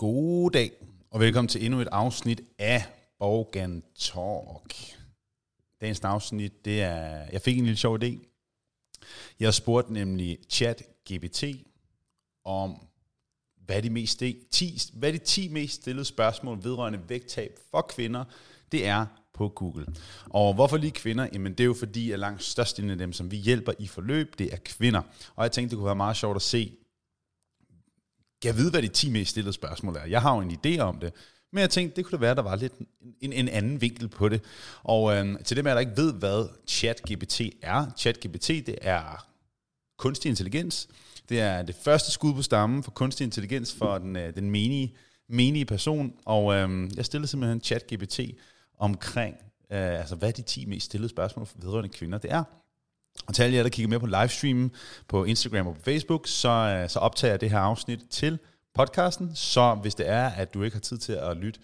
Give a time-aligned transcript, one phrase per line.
[0.00, 0.70] God dag,
[1.10, 2.82] og velkommen til endnu et afsnit af
[3.18, 4.74] Borgan Talk.
[5.80, 8.18] Dagens afsnit, det er, jeg fik en lille sjov idé.
[9.40, 10.82] Jeg spurgte nemlig chat
[11.12, 11.44] GPT
[12.44, 12.86] om,
[13.66, 18.24] hvad de, mest, 10, hvad de 10 mest stillede spørgsmål vedrørende vægttab for kvinder,
[18.72, 19.86] det er på Google.
[20.24, 21.28] Og hvorfor lige kvinder?
[21.32, 24.38] Jamen det er jo fordi, at langt størstedelen af dem, som vi hjælper i forløb,
[24.38, 25.02] det er kvinder.
[25.36, 26.76] Og jeg tænkte, det kunne være meget sjovt at se,
[28.44, 30.06] jeg vide, hvad de 10 mest stillede spørgsmål er?
[30.06, 31.12] Jeg har jo en idé om det,
[31.52, 32.72] men jeg tænkte, det kunne det være, der var lidt
[33.20, 34.42] en, en anden vinkel på det.
[34.82, 37.86] Og øh, til dem af der ikke ved, hvad ChatGPT er.
[37.96, 39.26] ChatGPT, det er
[39.98, 40.88] kunstig intelligens.
[41.28, 44.94] Det er det første skud på stammen for kunstig intelligens for den, øh, den menige,
[45.28, 46.12] menige person.
[46.24, 48.20] Og øh, jeg stillede simpelthen ChatGPT
[48.78, 49.36] omkring,
[49.72, 52.44] øh, altså hvad de 10 mest stillede spørgsmål vedrørende kvinder det er.
[53.26, 54.70] Og til alle jer, der kigger med på livestreamen
[55.08, 58.38] på Instagram og på Facebook, så, øh, så optager jeg det her afsnit til
[58.74, 59.36] podcasten.
[59.36, 61.60] Så hvis det er, at du ikke har tid til at lytte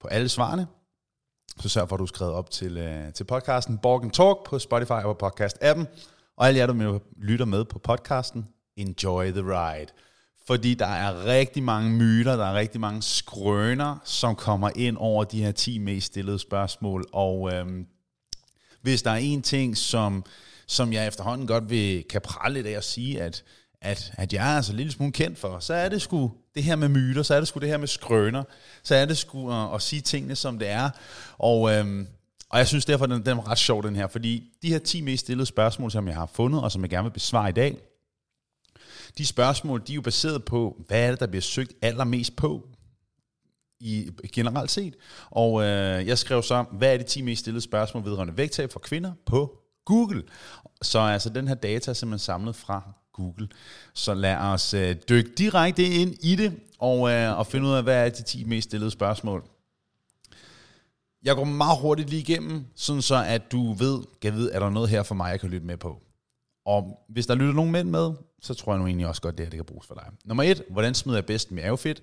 [0.00, 0.66] på alle svarene,
[1.60, 4.58] så sørg for, at du er skrevet op til, øh, til podcasten Borgen Talk på
[4.58, 5.84] Spotify og på podcast-appen.
[6.36, 9.92] Og alle jer, der lytter med på podcasten, enjoy the ride.
[10.46, 15.24] Fordi der er rigtig mange myter, der er rigtig mange skrøner, som kommer ind over
[15.24, 17.06] de her 10 mest stillede spørgsmål.
[17.12, 17.86] Og øhm,
[18.82, 20.24] hvis der er en ting, som
[20.70, 23.44] som jeg efterhånden godt vil, kan prale lidt af at sige, at,
[23.80, 26.76] at, at jeg er altså lidt smule kendt for, så er det sgu det her
[26.76, 28.42] med myter, så er det sgu det her med skrøner,
[28.82, 30.90] så er det sgu at, at sige tingene, som det er.
[31.38, 32.06] Og, øhm,
[32.50, 35.00] og jeg synes derfor, den, den er ret sjov, den her, fordi de her 10
[35.00, 37.78] mest stillede spørgsmål, som jeg har fundet, og som jeg gerne vil besvare i dag,
[39.18, 42.68] de spørgsmål, de er jo baseret på, hvad er det, der bliver søgt allermest på
[43.80, 44.94] i generelt set.
[45.30, 48.80] Og øh, jeg skrev så, hvad er de 10 mest stillede spørgsmål vedrørende vægttab for
[48.80, 49.59] kvinder på
[49.90, 50.22] Google.
[50.82, 53.48] Så altså den her data er simpelthen samlet fra Google.
[53.94, 57.82] Så lad os øh, dykke direkte ind i det og, øh, og finde ud af,
[57.82, 59.44] hvad er de 10 mest stillede spørgsmål.
[61.22, 64.70] Jeg går meget hurtigt lige igennem, sådan så at du ved, kan vide, er der
[64.70, 66.02] noget her for mig, jeg kan lytte med på.
[66.66, 68.12] Og hvis der lytter nogen mænd med,
[68.42, 70.06] så tror jeg nu egentlig også godt, det her det kan bruges for dig.
[70.24, 72.02] Nummer et, hvordan smider jeg bedst mavefedt?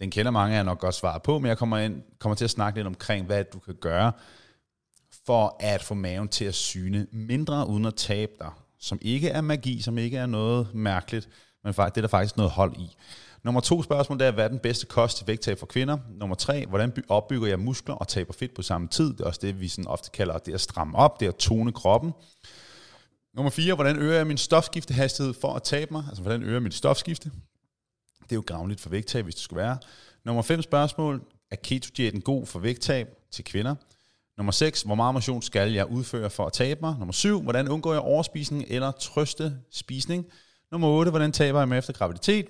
[0.00, 2.44] Den kender mange af jer nok godt svaret på, men jeg kommer, ind, kommer til
[2.44, 4.12] at snakke lidt omkring, hvad du kan gøre
[5.26, 9.40] for at få maven til at syne mindre uden at tabe dig, som ikke er
[9.40, 11.28] magi, som ikke er noget mærkeligt,
[11.64, 12.96] men faktisk, det er der faktisk noget hold i.
[13.44, 15.98] Nummer to spørgsmål det er, hvad er den bedste kost til vægttab for kvinder?
[16.10, 19.12] Nummer tre, hvordan opbygger jeg muskler og taber fedt på samme tid?
[19.12, 21.72] Det er også det, vi sådan ofte kalder det at stramme op, det at tone
[21.72, 22.12] kroppen.
[23.34, 26.04] Nummer fire, hvordan øger jeg min stofskiftehastighed for at tabe mig?
[26.08, 27.30] Altså, hvordan øger jeg mit stofskifte?
[28.22, 29.78] Det er jo gavnligt for vægttab, hvis det skulle være.
[30.24, 33.74] Nummer fem spørgsmål, er keto god for vægttab til kvinder?
[34.36, 34.82] Nummer 6.
[34.82, 36.96] Hvor meget motion skal jeg udføre for at tabe mig?
[36.98, 37.42] Nummer 7.
[37.42, 40.26] Hvordan undgår jeg overspisning eller trøste spisning?
[40.72, 41.10] Nummer 8.
[41.10, 42.46] Hvordan taber jeg mig efter graviditet?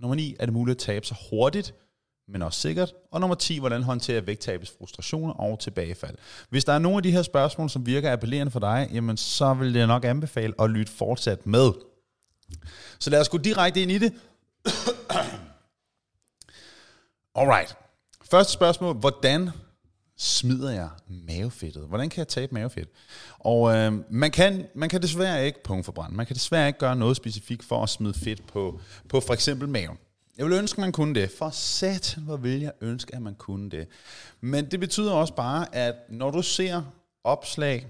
[0.00, 0.36] Nummer 9.
[0.40, 1.74] Er det muligt at tabe sig hurtigt,
[2.28, 2.92] men også sikkert?
[3.12, 3.58] Og nummer 10.
[3.58, 6.16] Hvordan håndterer jeg vægttabets frustrationer og tilbagefald?
[6.48, 9.54] Hvis der er nogle af de her spørgsmål, som virker appellerende for dig, jamen så
[9.54, 11.72] vil jeg nok anbefale at lytte fortsat med.
[12.98, 14.12] Så lad os gå direkte ind i det.
[17.34, 17.76] Alright.
[18.30, 18.94] Første spørgsmål.
[18.94, 19.50] Hvordan
[20.18, 21.82] smider jeg mavefedtet?
[21.88, 22.88] Hvordan kan jeg tabe mavefedt?
[23.38, 26.16] Og øh, man, kan, man kan desværre ikke punktforbrænde.
[26.16, 29.68] Man kan desværre ikke gøre noget specifikt for at smide fedt på, på for eksempel
[29.68, 29.98] maven.
[30.38, 31.30] Jeg vil ønske, man kunne det.
[31.38, 33.88] For satan, hvor vil jeg ønske, at man kunne det.
[34.40, 36.82] Men det betyder også bare, at når du ser
[37.24, 37.86] opslag,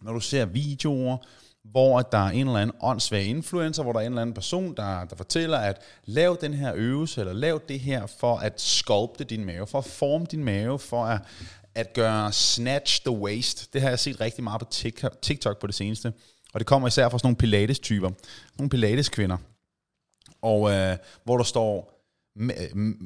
[0.00, 1.16] når du ser videoer,
[1.64, 4.76] hvor der er en eller anden åndssvag influencer, hvor der er en eller anden person,
[4.76, 9.24] der, der fortæller, at lav den her øvelse, eller lav det her for at sculpte
[9.24, 11.20] din mave, for at forme din mave, for at,
[11.74, 13.72] at gøre snatch the waist.
[13.72, 14.66] Det har jeg set rigtig meget på
[15.22, 16.12] TikTok på det seneste.
[16.54, 18.10] Og det kommer især fra sådan nogle pilates-typer,
[18.58, 19.36] nogle pilates-kvinder.
[20.42, 22.02] Og øh, hvor der står,
[22.40, 22.50] øh,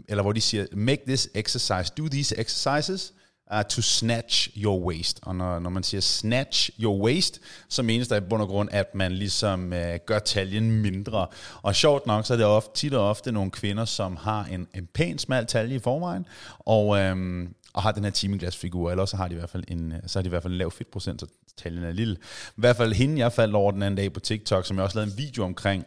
[0.09, 3.13] eller hvor de siger, make this exercise, do these exercises,
[3.55, 5.21] uh, to snatch your waist.
[5.23, 8.69] Og når, når man siger snatch your waist, så menes der i bund og grund,
[8.73, 11.27] at man ligesom uh, gør taljen mindre.
[11.63, 14.69] Og sjovt nok, så er det ofte, tit og ofte nogle kvinder, som har en,
[14.75, 16.27] en pæn smal talje i forvejen,
[16.59, 19.93] og, øhm, og har den her timeglasfigur, eller så har de i hvert fald en,
[19.93, 21.27] øh, så har de i hvert fald en lav fedtprocent, så
[21.57, 22.17] taljen er lille.
[22.49, 24.99] I hvert fald hende, jeg faldt over den anden dag på TikTok, som jeg også
[24.99, 25.85] lavede en video omkring,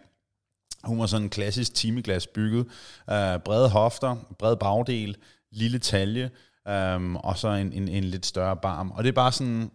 [0.84, 2.66] hun var sådan en klassisk timeglas bygget,
[3.10, 5.16] øh, brede hofter, bred bagdel,
[5.51, 6.30] lille talje,
[6.69, 8.92] um, og så en, en, en lidt større barm.
[8.92, 9.71] Og det er bare sådan,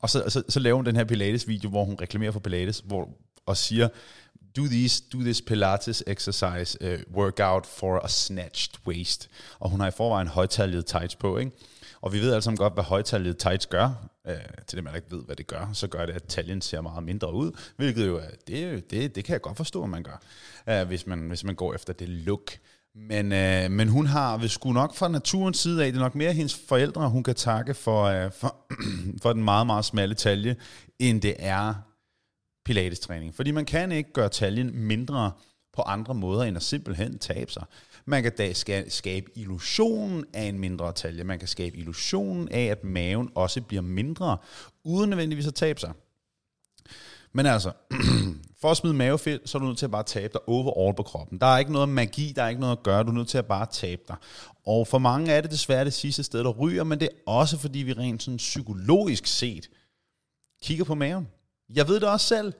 [0.00, 3.08] og så, så, så laver hun den her Pilates-video, hvor hun reklamerer for Pilates, hvor,
[3.46, 3.88] og siger,
[4.56, 9.28] do, these, do this Pilates exercise uh, workout for a snatched waist.
[9.58, 11.52] Og hun har i forvejen højtaljet tights på, ikke?
[12.00, 14.08] Og vi ved alle sammen godt, hvad højtaljet tights gør.
[14.28, 14.34] Uh,
[14.66, 17.02] til dem, der ikke ved, hvad det gør, så gør det, at taljen ser meget
[17.02, 20.22] mindre ud, hvilket jo, det, det, det kan jeg godt forstå, at man gør,
[20.82, 22.50] uh, hvis, man, hvis man går efter det look.
[22.98, 26.14] Men, øh, men hun har ved sgu nok fra naturens side af, det er nok
[26.14, 28.56] mere hendes forældre, hun kan takke for, øh, for,
[29.22, 30.56] for den meget, meget smalle talje,
[30.98, 31.74] end det er
[32.64, 33.34] pilatestræning.
[33.34, 35.32] Fordi man kan ikke gøre taljen mindre
[35.72, 37.64] på andre måder, end at simpelthen tabe sig.
[38.06, 38.52] Man kan da
[38.88, 41.24] skabe illusionen af en mindre talje.
[41.24, 44.36] Man kan skabe illusionen af, at maven også bliver mindre,
[44.84, 45.92] uden nødvendigvis at tabe sig.
[47.32, 47.72] Men altså,
[48.60, 51.02] for at smide mavefedt, så er du nødt til at bare tabe dig overall på
[51.02, 51.40] kroppen.
[51.40, 53.38] Der er ikke noget magi, der er ikke noget at gøre, du er nødt til
[53.38, 54.16] at bare tabe dig.
[54.66, 57.58] Og for mange er det desværre det sidste sted, der ryger, men det er også
[57.58, 59.70] fordi, vi rent sådan psykologisk set
[60.62, 61.28] kigger på maven.
[61.74, 62.52] Jeg ved det også selv.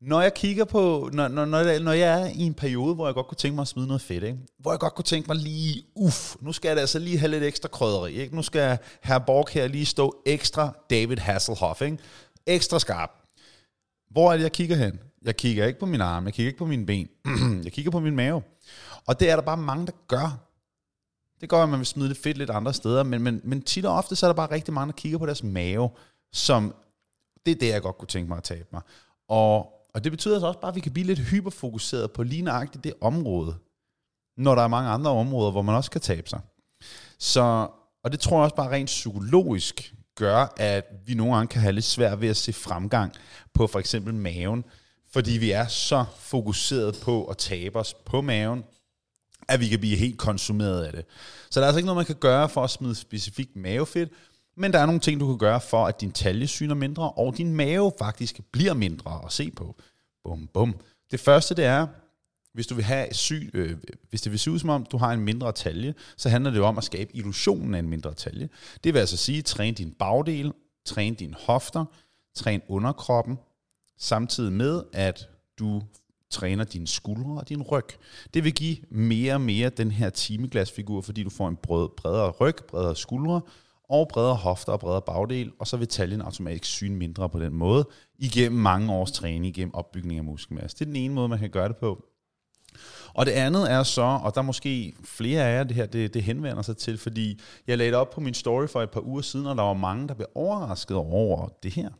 [0.00, 3.14] Når jeg kigger på, når, når, når, når jeg er i en periode, hvor jeg
[3.14, 4.38] godt kunne tænke mig at smide noget fedt, ikke?
[4.58, 7.44] hvor jeg godt kunne tænke mig lige, uff, nu skal jeg altså lige have lidt
[7.44, 8.36] ekstra krydderi, ikke?
[8.36, 11.98] nu skal herr Borg her lige stå ekstra David Hasselhoff, ikke?
[12.46, 13.10] ekstra skarp.
[14.16, 15.00] Hvor er det, jeg kigger hen?
[15.22, 17.08] Jeg kigger ikke på min arm, jeg kigger ikke på mine ben,
[17.64, 18.42] jeg kigger på min mave.
[19.06, 20.38] Og det er der bare mange, der gør.
[21.40, 23.84] Det gør, at man vil smide det fedt lidt andre steder, men, men, men tit
[23.84, 25.90] og ofte, så er der bare rigtig mange, der kigger på deres mave,
[26.32, 26.74] som,
[27.46, 28.82] det er det, jeg godt kunne tænke mig at tabe mig.
[29.28, 32.42] Og, og det betyder altså også bare, at vi kan blive lidt hyperfokuseret på lige
[32.42, 33.54] nøjagtigt det område,
[34.36, 36.40] når der er mange andre områder, hvor man også kan tabe sig.
[37.18, 37.68] Så,
[38.04, 41.72] og det tror jeg også bare rent psykologisk gør, at vi nogle gange kan have
[41.72, 43.12] lidt svært ved at se fremgang
[43.54, 44.64] på for eksempel maven,
[45.12, 48.64] fordi vi er så fokuseret på at tabe os på maven,
[49.48, 51.04] at vi kan blive helt konsumeret af det.
[51.50, 54.10] Så der er altså ikke noget, man kan gøre for at smide specifikt mavefedt,
[54.56, 57.36] men der er nogle ting, du kan gøre for, at din talje syner mindre, og
[57.36, 59.76] din mave faktisk bliver mindre at se på.
[60.24, 60.76] Bum, bum.
[61.10, 61.86] Det første, det er,
[62.56, 63.76] hvis du vil have sy, øh,
[64.10, 66.58] hvis det vil se ud som om, du har en mindre talje, så handler det
[66.58, 68.48] jo om at skabe illusionen af en mindre talje.
[68.84, 70.52] Det vil altså sige, træn din bagdel,
[70.84, 71.84] træn dine hofter,
[72.34, 73.38] træn underkroppen,
[73.98, 75.82] samtidig med, at du
[76.30, 77.86] træner dine skuldre og din ryg.
[78.34, 81.56] Det vil give mere og mere den her timeglasfigur, fordi du får en
[81.96, 83.40] bredere ryg, bredere skuldre,
[83.88, 87.54] og bredere hofter og bredere bagdel, og så vil taljen automatisk syne mindre på den
[87.54, 87.88] måde,
[88.18, 90.76] igennem mange års træning, igennem opbygning af muskelmasse.
[90.78, 92.04] Det er den ene måde, man kan gøre det på.
[93.16, 96.14] Og det andet er så, og der er måske flere af jer, det her det,
[96.14, 99.00] det henvender sig til, fordi jeg lagde det op på min story for et par
[99.00, 101.90] uger siden, og der var mange, der blev overrasket over det her.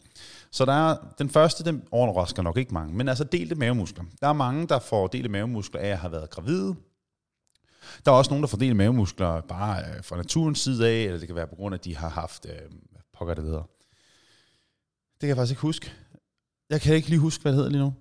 [0.51, 4.05] Så der er, den første, den overrasker nok ikke mange, men altså delte mavemuskler.
[4.21, 6.75] Der er mange, der får delte mavemuskler af at have været gravide,
[8.05, 11.19] der er også nogen, der får delte mavemuskler bare øh, fra naturens side af, eller
[11.19, 12.71] det kan være på grund af, at de har haft, øh,
[13.19, 13.65] pokker det videre.
[15.13, 15.93] Det kan jeg faktisk ikke huske.
[16.71, 17.95] Jeg kan ikke lige huske, hvad det hedder lige nu.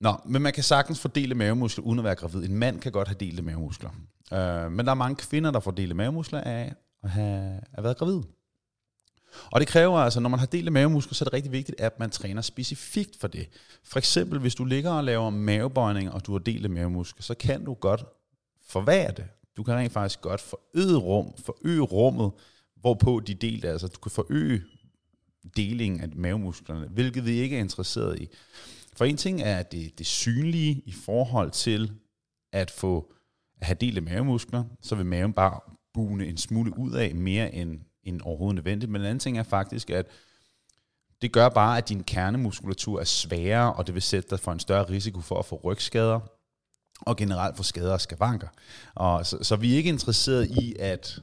[0.00, 2.44] Nå, men man kan sagtens fordele mavemuskler uden at være gravid.
[2.44, 3.90] En mand kan godt have delte mavemuskler.
[4.32, 7.96] Øh, men der er mange kvinder, der får delte mavemuskler af at have at været
[7.96, 8.22] gravid.
[9.50, 11.98] Og det kræver altså, når man har delte mavemuskler, så er det rigtig vigtigt, at
[11.98, 13.48] man træner specifikt for det.
[13.84, 17.64] For eksempel, hvis du ligger og laver mavebøjninger, og du har delte mavemuskler, så kan
[17.64, 18.04] du godt
[18.68, 19.24] forvære det.
[19.56, 22.30] Du kan rent faktisk godt forøge, rum, forøge rummet,
[22.80, 24.62] hvorpå de delte, altså du kan forøge
[25.56, 28.28] delingen af mavemusklerne, hvilket vi ikke er interesseret i.
[28.96, 31.92] For en ting er det, det synlige i forhold til
[32.52, 33.12] at få
[33.60, 35.60] at have delte mavemuskler, så vil maven bare
[35.94, 38.92] bune en smule ud af mere end, end overhovedet nødvendigt.
[38.92, 40.06] Men en anden ting er faktisk, at
[41.22, 44.60] det gør bare, at din kernemuskulatur er sværere, og det vil sætte dig for en
[44.60, 46.20] større risiko for at få rygskader,
[47.00, 48.48] og generelt få skader og skavanker.
[48.94, 51.20] Og så, så vi er ikke interesseret i at,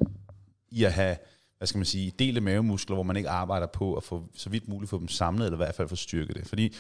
[0.72, 1.18] i at have
[1.58, 4.68] hvad skal man sige, dele mavemuskler, hvor man ikke arbejder på at få så vidt
[4.68, 6.48] muligt få dem samlet, eller i hvert fald få styrket det.
[6.48, 6.76] Fordi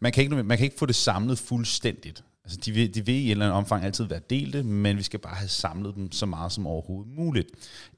[0.00, 2.24] man kan ikke, man kan ikke få det samlet fuldstændigt.
[2.44, 5.02] Altså, de, vil, de vil i en eller anden omfang altid være delte, men vi
[5.02, 7.48] skal bare have samlet dem så meget som overhovedet muligt.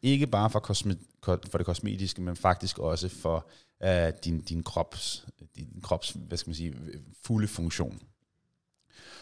[0.03, 3.47] Ikke bare for, kosme, for det kosmetiske, men faktisk også for
[3.85, 5.27] uh, din, din, krops,
[5.57, 6.75] din krops hvad skal man sige,
[7.23, 8.01] fulde funktion.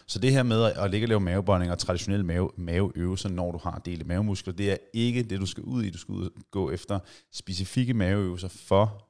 [0.07, 3.59] Så det her med at ligge og lave mavebånding og traditionelle mave, maveøvelser, når du
[3.59, 5.91] har delt mavemuskler, det er ikke det, du skal ud i.
[5.91, 6.99] Du skal ud gå efter
[7.33, 9.09] specifikke maveøvelser for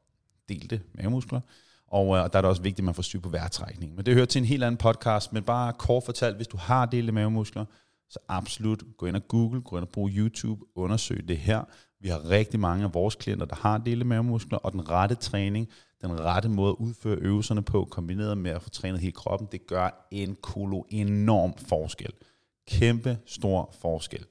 [0.49, 1.40] delte mavemuskler.
[1.88, 3.95] Og, øh, og der er det også vigtigt, at man får styr på vejrtrækning.
[3.95, 6.87] Men det hører til en helt anden podcast, men bare kort fortalt, hvis du har
[6.87, 7.64] delte mavemuskler,
[8.11, 11.64] så absolut gå ind og Google, gå ind og brug YouTube, undersøg det her.
[12.00, 15.69] Vi har rigtig mange af vores klienter, der har delte mavemuskler, og den rette træning,
[16.02, 19.66] den rette måde at udføre øvelserne på, kombineret med at få trænet hele kroppen, det
[19.66, 22.12] gør en kolo enorm forskel.
[22.69, 24.26] Kæmpe stor forskel.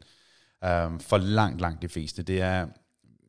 [0.61, 2.23] Um, for langt, langt de fleste.
[2.23, 2.67] Det er,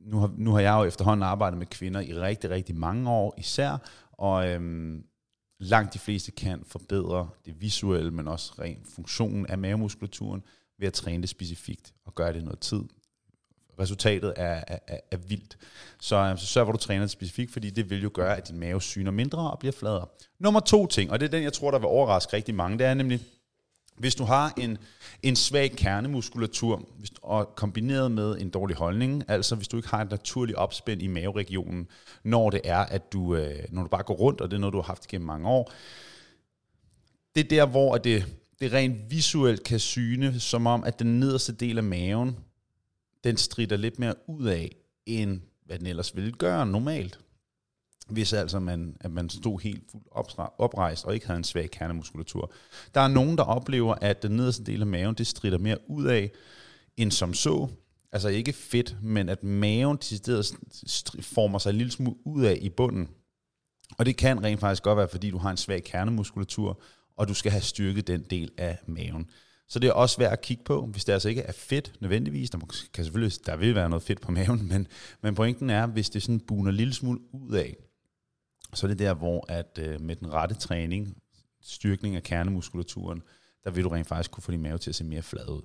[0.06, 3.34] nu har, nu har jeg jo efterhånden arbejdet med kvinder i rigtig, rigtig mange år
[3.38, 3.76] især,
[4.18, 5.04] og øhm,
[5.58, 10.42] langt de fleste kan forbedre det visuelle, men også ren funktionen af mavemuskulaturen
[10.78, 12.82] ved at træne det specifikt og gøre det noget tid
[13.80, 15.56] resultatet er, er, er vildt.
[16.00, 18.36] Så, øhm, så sørg for, at du træner det specifikt, fordi det vil jo gøre,
[18.36, 20.06] at din mave syner mindre og bliver fladere.
[20.38, 22.86] Nummer to ting, og det er den, jeg tror, der vil overraske rigtig mange, det
[22.86, 23.20] er nemlig,
[23.96, 24.78] hvis du har en,
[25.22, 30.02] en svag kernemuskulatur, hvis, og kombineret med en dårlig holdning, altså hvis du ikke har
[30.02, 31.88] et naturligt opspænd i maveregionen,
[32.24, 34.72] når det er, at du, øh, når du bare går rundt, og det er noget,
[34.72, 35.72] du har haft gennem mange år,
[37.34, 41.52] det er der, hvor det, det rent visuelt kan syne, som om, at den nederste
[41.52, 42.36] del af maven,
[43.24, 44.76] den strider lidt mere ud af,
[45.06, 47.18] end hvad den ellers ville gøre normalt.
[48.10, 50.08] Hvis altså man, at man stod helt fuldt
[50.58, 52.52] oprejst og ikke havde en svag kernemuskulatur.
[52.94, 56.04] Der er nogen, der oplever, at den nederste del af maven, det strider mere ud
[56.04, 56.30] af,
[56.96, 57.68] end som så.
[58.12, 60.56] Altså ikke fedt, men at maven stedet
[61.20, 63.08] former sig en lille smule ud af i bunden.
[63.98, 66.80] Og det kan rent faktisk godt være, fordi du har en svag kernemuskulatur,
[67.16, 69.30] og du skal have styrket den del af maven.
[69.68, 72.50] Så det er også værd at kigge på, hvis det altså ikke er fedt nødvendigvis.
[72.50, 72.58] Der
[72.94, 74.86] kan selvfølgelig, der vil være noget fedt på maven, men,
[75.22, 77.76] men pointen er, hvis det sådan buner en lille smule ud af,
[78.74, 81.16] så er det der, hvor at øh, med den rette træning,
[81.62, 83.22] styrkning af kernemuskulaturen,
[83.64, 85.62] der vil du rent faktisk kunne få din mave til at se mere flad ud.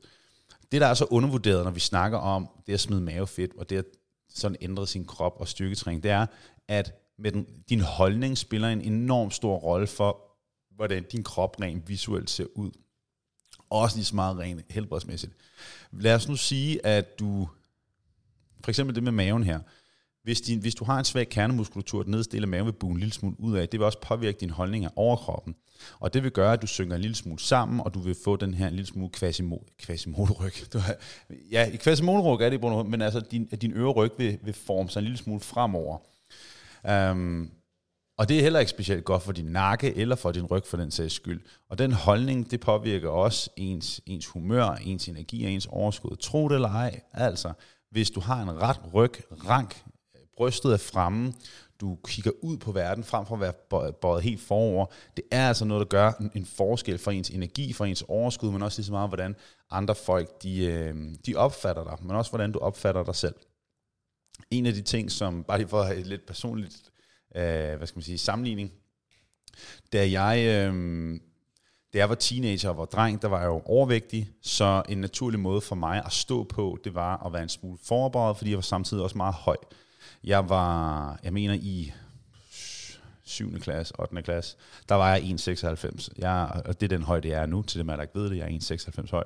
[0.71, 3.77] Det, der er så undervurderet, når vi snakker om det at smide mavefedt, og det
[3.77, 3.85] at
[4.29, 6.25] sådan ændre sin krop og styrketræning, det er,
[6.67, 10.31] at med den, din holdning spiller en enorm stor rolle for,
[10.75, 12.71] hvordan din krop rent visuelt ser ud.
[13.69, 15.33] Også lige så meget rent helbredsmæssigt.
[15.91, 17.49] Lad os nu sige, at du,
[18.63, 19.59] for eksempel det med maven her,
[20.23, 22.91] hvis, din, hvis du har en svag kernemuskulatur, den nederste del af maven vil buge
[22.93, 25.55] en lille smule ud af, det vil også påvirke din holdning af overkroppen.
[25.99, 28.35] Og det vil gøre, at du synker en lille smule sammen, og du vil få
[28.35, 29.09] den her en lille smule
[29.79, 30.53] quasimodo-ryg.
[31.51, 34.89] Ja, i quasimodo-ryg er det i men altså din, din øvre ryg vil, vil forme
[34.89, 35.97] sig en lille smule fremover.
[37.11, 37.51] Um,
[38.17, 40.77] og det er heller ikke specielt godt for din nakke eller for din ryg for
[40.77, 41.41] den sags skyld.
[41.69, 46.15] Og den holdning, det påvirker også ens, ens humør, ens energi og ens overskud.
[46.15, 46.99] Tro det eller ej.
[47.13, 47.53] Altså,
[47.91, 49.11] hvis du har en ret ryg,
[49.49, 49.83] rank,
[50.41, 51.33] brystet er fremme,
[51.81, 54.85] du kigger ud på verden, frem for at være bøjet helt forover.
[55.17, 58.61] Det er altså noget, der gør en forskel for ens energi, for ens overskud, men
[58.61, 59.35] også lige så meget, hvordan
[59.71, 60.95] andre folk de, øh,
[61.25, 63.35] de opfatter dig, men også hvordan du opfatter dig selv.
[64.51, 66.91] En af de ting, som, bare lige for at have et lidt personligt
[67.35, 68.71] øh, hvad skal man sige, sammenligning.
[69.93, 70.73] Da jeg, øh,
[71.93, 75.39] da jeg var teenager og var dreng, der var jeg jo overvægtig, så en naturlig
[75.39, 78.57] måde for mig at stå på, det var at være en smule forberedt, fordi jeg
[78.57, 79.57] var samtidig også meget høj.
[80.23, 81.93] Jeg var, jeg mener i
[83.23, 83.59] 7.
[83.59, 84.21] klasse, 8.
[84.21, 84.57] klasse,
[84.89, 86.07] der var jeg 1,96.
[86.17, 88.37] Jeg, og det er den højde, jeg er nu, til dem, der ikke ved det,
[88.37, 89.23] jeg er 1,96 høj.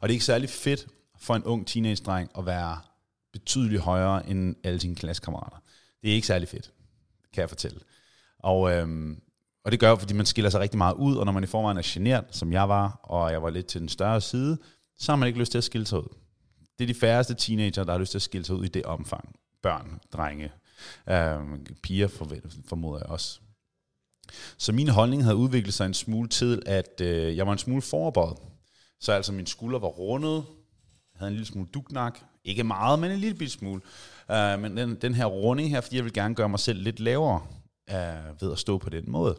[0.00, 0.86] Og det er ikke særlig fedt
[1.18, 2.78] for en ung teenage-dreng at være
[3.32, 5.56] betydeligt højere end alle sine klassekammerater.
[6.02, 6.72] Det er ikke særlig fedt,
[7.32, 7.80] kan jeg fortælle.
[8.38, 9.22] Og, øhm,
[9.64, 11.78] og det gør fordi man skiller sig rigtig meget ud, og når man i forvejen
[11.78, 14.58] er genert, som jeg var, og jeg var lidt til den større side,
[14.98, 16.16] så har man ikke lyst til at skille sig ud.
[16.78, 18.84] Det er de færreste teenager, der har lyst til at skille sig ud i det
[18.84, 19.36] omfang.
[19.62, 20.52] Børn, drenge,
[21.08, 22.08] øh, piger
[22.68, 23.40] formoder jeg også.
[24.58, 27.82] Så min holdning havde udviklet sig en smule til, at øh, jeg var en smule
[27.82, 28.38] forberedt.
[29.00, 30.44] Så altså min skulder var rundet,
[31.14, 33.82] jeg havde en lille smule dugnak, ikke meget, men en lille bit smule.
[34.30, 37.00] Øh, men den, den her runding her, fordi jeg vil gerne gøre mig selv lidt
[37.00, 37.46] lavere
[37.90, 39.38] øh, ved at stå på den måde.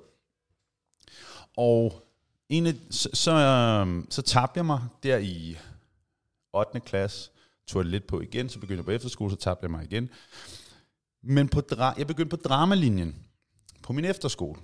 [1.58, 2.04] Og
[2.50, 5.58] en så, så, øh, så tabte jeg mig der i
[6.54, 6.80] 8.
[6.80, 7.32] klasse,
[7.68, 10.10] tog jeg lidt på igen, så begyndte jeg på efterskole, så tabte jeg mig igen.
[11.24, 13.26] Men på dra- jeg begyndte på dramalinjen
[13.84, 14.60] på min efterskole.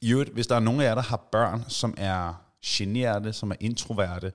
[0.00, 3.50] I øvrigt, hvis der er nogen af jer, der har børn, som er generede, som
[3.50, 4.32] er introverte,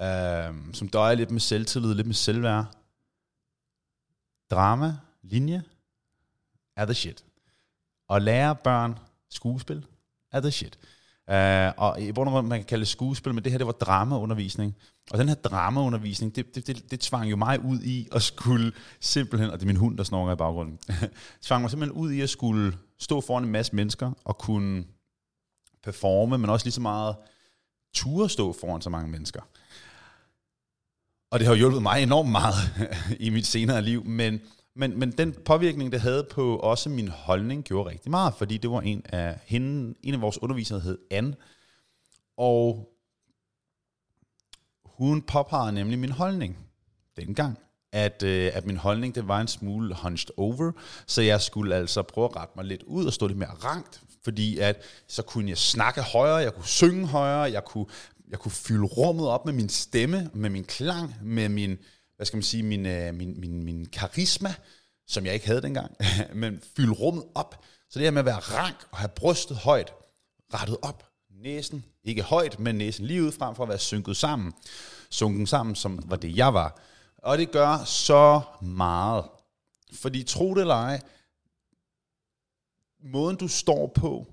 [0.00, 2.66] øh, som døjer lidt med selvtillid, lidt med selvværd.
[4.50, 5.62] Drama, linje,
[6.76, 7.24] er the shit.
[8.08, 8.98] Og lære børn
[9.30, 9.86] skuespil,
[10.32, 10.78] er the shit.
[11.30, 13.66] Uh, og i bund og grund, man kan kalde det skuespil, men det her, det
[13.66, 14.76] var dramaundervisning.
[15.10, 18.72] Og den her dramaundervisning, det, det, det, det tvang jo mig ud i at skulle
[19.00, 20.78] simpelthen, og det er min hund, der snorker i baggrunden,
[21.42, 24.84] tvang mig simpelthen ud i at skulle stå foran en masse mennesker og kunne
[25.84, 27.16] performe, men også lige så meget
[27.94, 29.40] ture stå foran så mange mennesker.
[31.30, 32.54] Og det har hjulpet mig enormt meget
[33.26, 34.40] i mit senere liv, men,
[34.80, 38.70] men, men den påvirkning, det havde på også min holdning, gjorde rigtig meget, fordi det
[38.70, 41.34] var en af hende, en af vores undervisere, hed Anne,
[42.36, 42.88] og
[44.84, 46.58] hun påpegede nemlig min holdning
[47.16, 47.58] dengang,
[47.92, 50.72] at, øh, at min holdning det var en smule hunched over,
[51.06, 54.02] så jeg skulle altså prøve at rette mig lidt ud og stå lidt mere rangt,
[54.24, 57.86] fordi at så kunne jeg snakke højere, jeg kunne synge højere, jeg kunne
[58.30, 61.78] jeg kunne fylde rummet op med min stemme, med min klang, med min,
[62.20, 64.54] hvad skal man sige, min, øh, min, min, min karisma,
[65.06, 65.96] som jeg ikke havde dengang,
[66.34, 67.64] men fylde rummet op.
[67.90, 69.92] Så det her med at være rank og have brystet højt,
[70.54, 74.52] rettet op, næsen, ikke højt, men næsen lige ud frem for at være synket sammen,
[75.10, 76.80] sunken sammen, som var det, jeg var.
[77.18, 79.24] Og det gør så meget.
[79.92, 81.00] Fordi tro det eller ej,
[83.02, 84.26] måden du står på,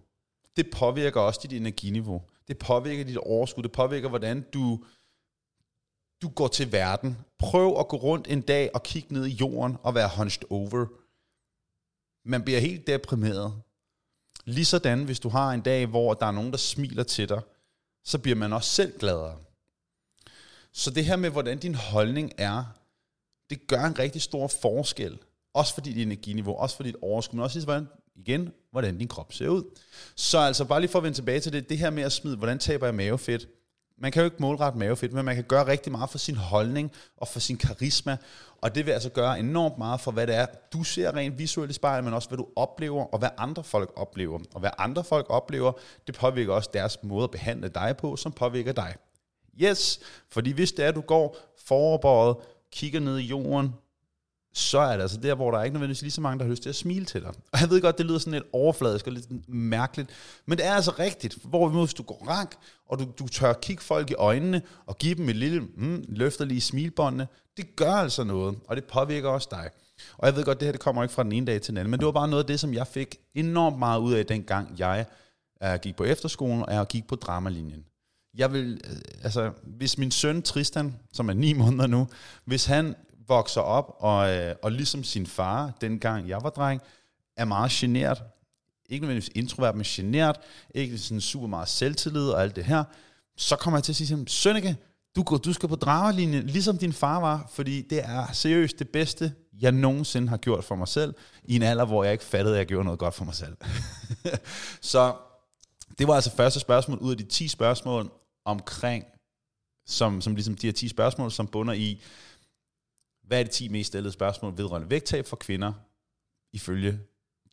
[0.56, 2.22] det påvirker også dit energiniveau.
[2.48, 3.64] Det påvirker dit overskud.
[3.64, 4.84] Det påvirker, hvordan du,
[6.22, 7.18] du går til verden.
[7.40, 10.86] Prøv at gå rundt en dag og kigge ned i jorden og være hunched over.
[12.26, 13.54] Man bliver helt deprimeret.
[14.46, 17.42] Ligesådan, hvis du har en dag, hvor der er nogen, der smiler til dig,
[18.04, 19.38] så bliver man også selv gladere.
[20.74, 22.64] Så det her med, hvordan din holdning er,
[23.50, 25.20] det gør en rigtig stor forskel.
[25.54, 29.08] Også for dit energiniveau, også for dit overskud, men også lige, hvordan, igen, hvordan din
[29.08, 29.64] krop ser ud.
[30.16, 32.38] Så altså bare lige for at vende tilbage til det, det her med at smide,
[32.38, 33.48] hvordan taber jeg mavefedt?
[34.00, 36.92] Man kan jo ikke målrette mavefedt, men man kan gøre rigtig meget for sin holdning
[37.18, 38.18] og for sin karisma.
[38.62, 41.72] Og det vil altså gøre enormt meget for, hvad det er, du ser rent visuelt
[41.72, 44.40] i spejlet, men også hvad du oplever, og hvad andre folk oplever.
[44.54, 45.72] Og hvad andre folk oplever,
[46.08, 48.96] det påvirker også deres måde at behandle dig på, som påvirker dig.
[49.62, 50.00] Yes,
[50.30, 52.36] fordi hvis det er, at du går foroverbøjet,
[52.72, 53.74] kigger ned i jorden,
[54.54, 56.50] så er det altså der, hvor der er ikke nødvendigvis lige så mange, der har
[56.50, 57.30] lyst til at smile til dig.
[57.30, 60.10] Og jeg ved godt, det lyder sådan lidt overfladisk og lidt mærkeligt,
[60.46, 61.38] men det er altså rigtigt.
[61.44, 62.56] Hvor hvis du går rank,
[62.90, 66.62] og du, du tør kigge folk i øjnene, og give dem et lille mm, løfterlige
[66.62, 67.28] smilbåndene,
[67.58, 69.70] det gør altså noget, og det påvirker også dig.
[70.18, 71.78] Og jeg ved godt, det her det kommer ikke fra den ene dag til den
[71.78, 74.26] anden, men det var bare noget af det, som jeg fik enormt meget ud af,
[74.26, 75.06] dengang jeg
[75.66, 77.86] uh, gik på efterskolen, og jeg gik på dramalinjen.
[78.38, 82.08] Jeg vil, øh, altså, hvis min søn Tristan, som er ni måneder nu,
[82.46, 82.96] hvis han
[83.28, 86.82] vokser op, og, øh, og ligesom sin far, dengang jeg var dreng,
[87.38, 88.24] er meget genert.
[88.90, 90.40] Ikke nødvendigvis introvert, men genert.
[90.76, 92.84] Ikke sådan super meget selvtillid og alt det her.
[93.38, 94.78] Så kommer jeg til at sige til ham, Sønneke,
[95.16, 98.90] du, går, du skal på dragerlinjen, ligesom din far var, fordi det er seriøst det
[98.90, 102.56] bedste, jeg nogensinde har gjort for mig selv, i en alder, hvor jeg ikke fattede,
[102.56, 103.58] at jeg gjorde noget godt for mig selv.
[104.82, 105.16] så
[106.00, 108.12] det var altså første spørgsmål ud af de 10 spørgsmål
[108.46, 109.06] omkring,
[109.86, 112.02] som, som ligesom de her 10 spørgsmål, som bunder i,
[113.28, 115.74] hvad er de 10 mest stillede spørgsmål vedrørende vægttab for kvinder,
[116.54, 117.00] ifølge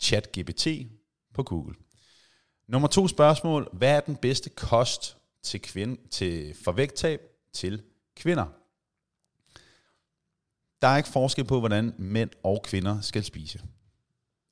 [0.00, 0.66] ChatGPT
[1.34, 1.74] på Google?
[2.68, 3.68] Nummer to spørgsmål.
[3.72, 7.20] Hvad er den bedste kost til kvinde, til, for vægttab
[7.52, 7.82] til
[8.16, 8.46] kvinder?
[10.82, 13.60] Der er ikke forskel på, hvordan mænd og kvinder skal spise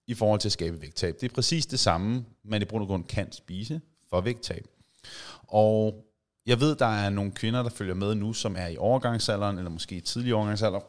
[0.07, 1.14] i forhold til at skabe vægttab.
[1.20, 4.66] Det er præcis det samme, man i bund og grund kan spise for vægttab.
[5.42, 6.05] Og
[6.47, 9.70] jeg ved, der er nogle kvinder, der følger med nu, som er i overgangsalderen, eller
[9.70, 10.81] måske i tidlig overgangsalder,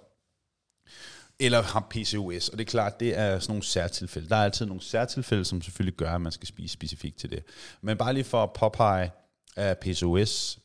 [1.40, 4.30] eller har PCOS, og det er klart, det er sådan nogle særtilfælde.
[4.30, 7.44] Der er altid nogle særtilfælde, som selvfølgelig gør, at man skal spise specifikt til det.
[7.82, 9.12] Men bare lige for at påpege
[9.56, 10.60] af PCOS,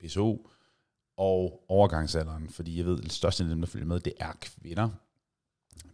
[0.00, 0.50] PCO
[1.16, 4.88] og overgangsalderen, fordi jeg ved, at største af dem, der følger med, det er kvinder.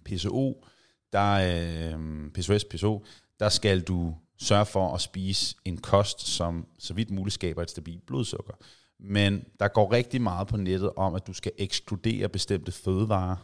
[0.04, 0.64] PCO,
[1.12, 3.04] der, øh, PCOS, PCO,
[3.40, 7.70] der skal du sørge for at spise en kost, som så vidt muligt skaber et
[7.70, 8.54] stabilt blodsukker.
[8.98, 13.36] Men der går rigtig meget på nettet om, at du skal ekskludere bestemte fødevarer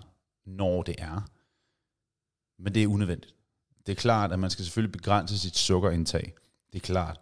[0.46, 1.30] når det er.
[2.59, 3.35] Men det er unødvendigt.
[3.87, 6.35] Det er klart, at man skal selvfølgelig begrænse sit sukkerindtag.
[6.72, 7.20] Det er klart.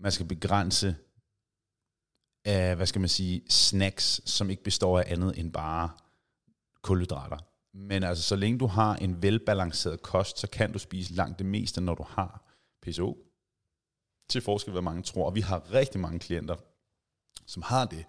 [0.00, 0.96] Man skal begrænse
[2.44, 5.90] af, hvad skal man sige, snacks, som ikke består af andet end bare
[6.82, 7.38] kulhydrater.
[7.72, 11.46] Men altså, så længe du har en velbalanceret kost, så kan du spise langt det
[11.46, 13.18] meste, når du har PCO.
[14.28, 15.26] Til forskel, hvad mange tror.
[15.26, 16.56] Og vi har rigtig mange klienter,
[17.46, 18.04] som har det.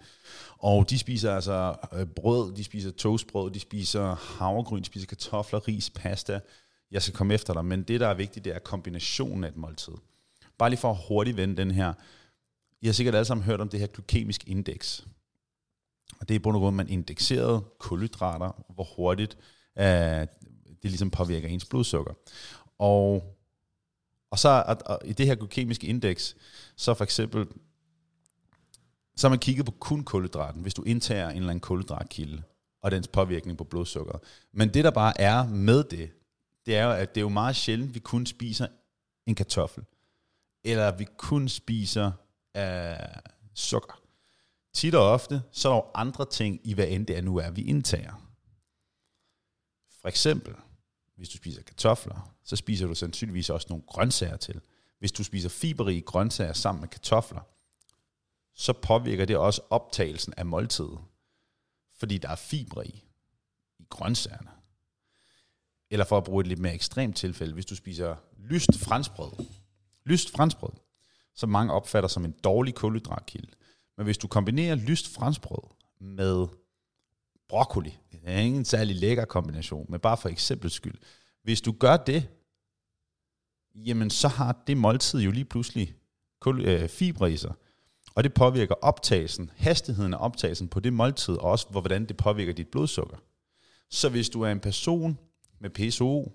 [0.58, 5.68] Og de spiser altså øh, brød, de spiser toastbrød, de spiser havregryn, de spiser kartofler,
[5.68, 6.40] ris, pasta.
[6.90, 9.56] Jeg skal komme efter dig, men det, der er vigtigt, det er kombinationen af et
[9.56, 9.94] måltid.
[10.58, 11.92] Bare lige for at hurtigt vende den her.
[12.80, 15.06] I har sikkert alle sammen hørt om det her glykemisk indeks.
[16.20, 19.38] Og det er i bund og grund, man indekserede kulhydrater, hvor hurtigt
[19.78, 20.26] øh,
[20.82, 22.14] det ligesom påvirker ens blodsukker.
[22.78, 23.36] Og,
[24.30, 26.36] og så og, og i det her glykemiske indeks,
[26.76, 27.46] så for eksempel
[29.16, 32.42] så har man kigget på kun kulhydraten, hvis du indtager en eller anden kulhydratkilde,
[32.82, 34.18] og dens påvirkning på blodsukker.
[34.52, 36.10] Men det, der bare er med det,
[36.66, 38.66] det er jo, at det er jo meget sjældent, vi kun spiser
[39.26, 39.84] en kartoffel,
[40.64, 42.12] eller vi kun spiser
[42.56, 43.22] øh,
[43.54, 44.02] sukker.
[44.74, 47.36] Tit og ofte, så er der jo andre ting i, hvad end det er nu
[47.36, 48.22] er, vi indtager.
[50.00, 50.54] For eksempel,
[51.16, 54.60] hvis du spiser kartofler, så spiser du sandsynligvis også nogle grøntsager til.
[54.98, 57.40] Hvis du spiser fiberrige grøntsager sammen med kartofler,
[58.56, 60.98] så påvirker det også optagelsen af måltidet.
[61.98, 63.04] Fordi der er fibre i,
[63.78, 64.50] i grøntsagerne.
[65.90, 69.46] Eller for at bruge et lidt mere ekstremt tilfælde, hvis du spiser lyst franskbrød.
[70.04, 70.72] Lyst franskbrød,
[71.34, 73.52] som mange opfatter som en dårlig kulhydratkilde.
[73.96, 76.46] Men hvis du kombinerer lyst franskbrød med
[77.48, 80.98] broccoli, det er ingen særlig lækker kombination, men bare for eksempel skyld.
[81.42, 82.28] Hvis du gør det,
[83.74, 85.94] jamen så har det måltid jo lige pludselig
[86.46, 87.54] øh, fibre i sig,
[88.16, 92.52] og det påvirker optagelsen, hastigheden af optagelsen på det måltid, og også hvordan det påvirker
[92.52, 93.16] dit blodsukker.
[93.90, 95.18] Så hvis du er en person
[95.58, 96.32] med PSO,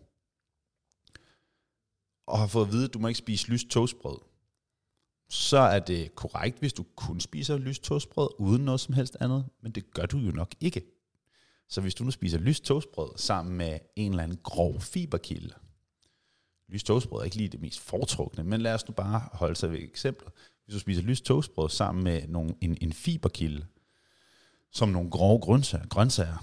[2.28, 4.18] og har fået at vide, at du må ikke spise lyst toastbrød,
[5.30, 9.46] så er det korrekt, hvis du kun spiser lyst toastbrød uden noget som helst andet,
[9.62, 10.86] men det gør du jo nok ikke.
[11.70, 15.54] Så hvis du nu spiser lyst toastbrød sammen med en eller anden grov fiberkilde,
[16.68, 19.72] lyst toastbrød er ikke lige det mest foretrukne, men lad os nu bare holde sig
[19.72, 20.34] ved eksemplet.
[20.72, 23.66] Hvis du spiser lyst toastbrød sammen med nogle, en, en fiberkilde,
[24.72, 26.38] som nogle grove grøntsager, grøntsager,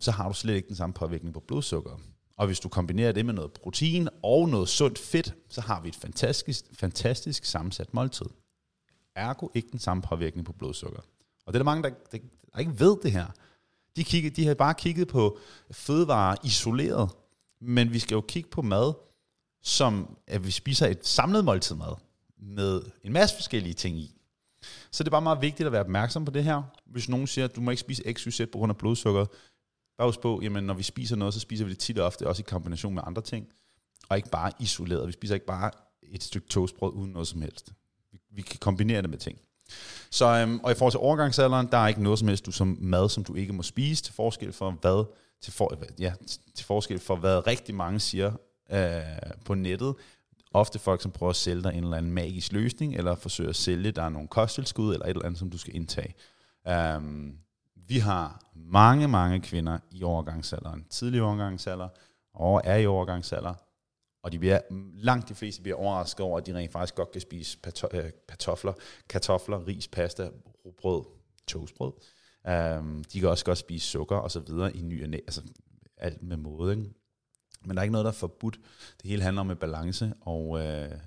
[0.00, 2.00] så har du slet ikke den samme påvirkning på blodsukker.
[2.36, 5.88] Og hvis du kombinerer det med noget protein og noget sundt fedt, så har vi
[5.88, 8.26] et fantastisk, fantastisk sammensat måltid.
[9.14, 11.00] Ergo ikke den samme påvirkning på blodsukker.
[11.46, 12.18] Og det er der mange, der, der,
[12.52, 13.26] der ikke ved det her.
[13.96, 15.38] De, kigge, de har bare kigget på
[15.70, 17.10] fødevarer isoleret,
[17.60, 18.94] men vi skal jo kigge på mad,
[19.62, 21.94] som at vi spiser et samlet måltid mad,
[22.44, 24.16] med en masse forskellige ting i.
[24.90, 26.62] Så det er bare meget vigtigt at være opmærksom på det her.
[26.86, 29.26] Hvis nogen siger, at du må ikke spise x, y, z på grund af blodsukker,
[29.98, 32.26] bare husk på, jamen når vi spiser noget, så spiser vi det tit og ofte
[32.28, 33.46] også i kombination med andre ting,
[34.08, 35.06] og ikke bare isoleret.
[35.06, 35.70] Vi spiser ikke bare
[36.02, 37.72] et stykke toastbrød uden noget som helst.
[38.12, 39.38] Vi, vi kan kombinere det med ting.
[40.10, 42.78] Så, øhm, og i forhold til overgangsalderen, der er ikke noget som helst du som
[42.80, 45.04] mad, som du ikke må spise, til forskel for hvad,
[45.42, 46.12] til, for, ja,
[46.54, 48.32] til forskel for hvad rigtig mange siger
[48.70, 49.02] øh,
[49.44, 49.94] på nettet.
[50.54, 53.56] Ofte folk, som prøver at sælge dig en eller anden magisk løsning, eller forsøger at
[53.56, 56.14] sælge dig nogle kosttilskud, eller et eller andet, som du skal indtage.
[56.96, 57.38] Um,
[57.88, 61.88] vi har mange, mange kvinder i overgangsalderen, tidlig overgangsalder,
[62.34, 63.54] og er i overgangsalder,
[64.22, 64.60] og de bliver,
[64.94, 67.58] langt de fleste bliver overrasket over, at de rent faktisk godt kan spise
[67.92, 68.72] øh, kartofler,
[69.08, 70.28] kartofler, ris, pasta,
[70.80, 71.04] brød,
[71.46, 71.92] toastbrød.
[72.78, 75.42] Um, de kan også godt spise sukker og så videre i ny og næ, altså
[75.96, 76.72] alt med måde.
[76.76, 76.90] Ikke?
[77.64, 78.60] Men der er ikke noget, der er forbudt.
[79.02, 80.98] Det hele handler om et balance, og, øh,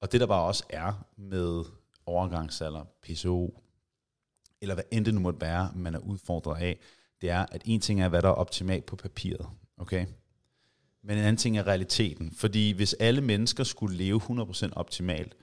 [0.00, 1.64] og det der bare også er med
[2.06, 3.62] overgangsalder, PCO,
[4.60, 6.78] eller hvad end det nu måtte være, man er udfordret af,
[7.20, 10.06] det er, at en ting er, hvad der er optimalt på papiret, okay?
[11.02, 12.32] Men en anden ting er realiteten.
[12.32, 15.36] Fordi hvis alle mennesker skulle leve 100% optimalt,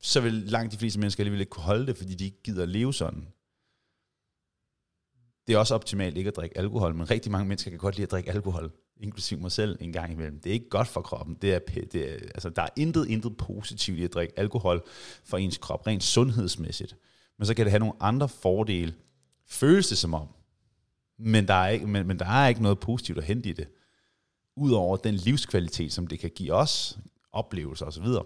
[0.00, 2.62] så vil langt de fleste mennesker alligevel ikke kunne holde det, fordi de ikke gider
[2.62, 3.28] at leve sådan.
[5.50, 8.02] Det er også optimalt ikke at drikke alkohol, men rigtig mange mennesker kan godt lide
[8.02, 10.40] at drikke alkohol, inklusiv mig selv en gang imellem.
[10.40, 11.34] Det er ikke godt for kroppen.
[11.42, 11.58] Det er,
[11.92, 14.82] det er, altså, der er intet, intet positivt i at drikke alkohol
[15.24, 16.96] for ens krop, rent sundhedsmæssigt.
[17.38, 18.94] Men så kan det have nogle andre fordele,
[19.46, 20.28] føles det som om.
[21.18, 23.68] Men der er ikke, men, men der er ikke noget positivt at hente i det.
[24.56, 26.98] Udover den livskvalitet, som det kan give os,
[27.32, 28.04] oplevelser osv.
[28.04, 28.24] Så,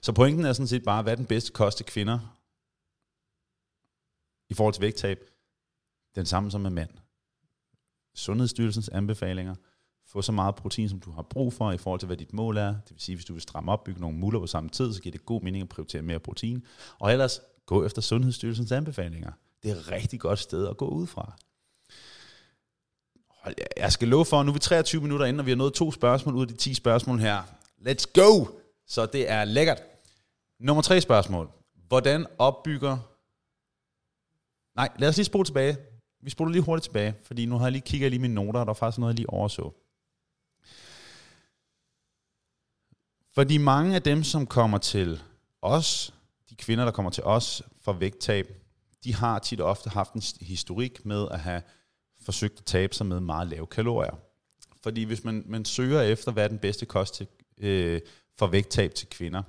[0.00, 2.38] så pointen er sådan set bare, hvad er den bedste kost til kvinder
[4.48, 5.18] i forhold til vægttab?
[6.14, 6.90] Den samme som med mand.
[8.14, 9.54] Sundhedsstyrelsens anbefalinger.
[10.06, 12.56] Få så meget protein, som du har brug for i forhold til, hvad dit mål
[12.56, 12.68] er.
[12.68, 15.02] Det vil sige, hvis du vil stramme op, bygge nogle muller på samme tid, så
[15.02, 16.64] giver det god mening at prioritere mere protein.
[16.98, 19.32] Og ellers gå efter Sundhedsstyrelsens anbefalinger.
[19.62, 21.36] Det er et rigtig godt sted at gå ud fra.
[23.76, 25.92] Jeg skal love for, nu er vi 23 minutter inde, og vi har nået to
[25.92, 27.42] spørgsmål ud af de 10 spørgsmål her.
[27.78, 28.46] Let's go!
[28.86, 29.82] Så det er lækkert.
[30.60, 31.50] Nummer tre spørgsmål.
[31.88, 32.98] Hvordan opbygger...
[34.76, 35.76] Nej, lad os lige spole tilbage
[36.20, 38.66] vi spoler lige hurtigt tilbage, fordi nu har jeg lige kigget lige mine noter, og
[38.66, 39.72] der er faktisk noget, jeg lige overså.
[43.34, 45.22] Fordi mange af dem, som kommer til
[45.62, 46.14] os,
[46.50, 48.46] de kvinder, der kommer til os for vægttab,
[49.04, 51.62] de har tit og ofte haft en historik med at have
[52.20, 54.18] forsøgt at tabe sig med meget lave kalorier.
[54.82, 57.26] Fordi hvis man, man søger efter, hvad er den bedste kost til,
[57.58, 58.00] øh,
[58.38, 59.42] for vægttab til kvinder,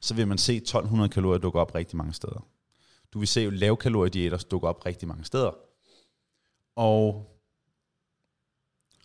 [0.00, 2.46] så vil man se 1200 kalorier dukke op rigtig mange steder.
[3.16, 5.50] Du vil se jo lavkalorie dukke op rigtig mange steder.
[6.76, 7.26] Og,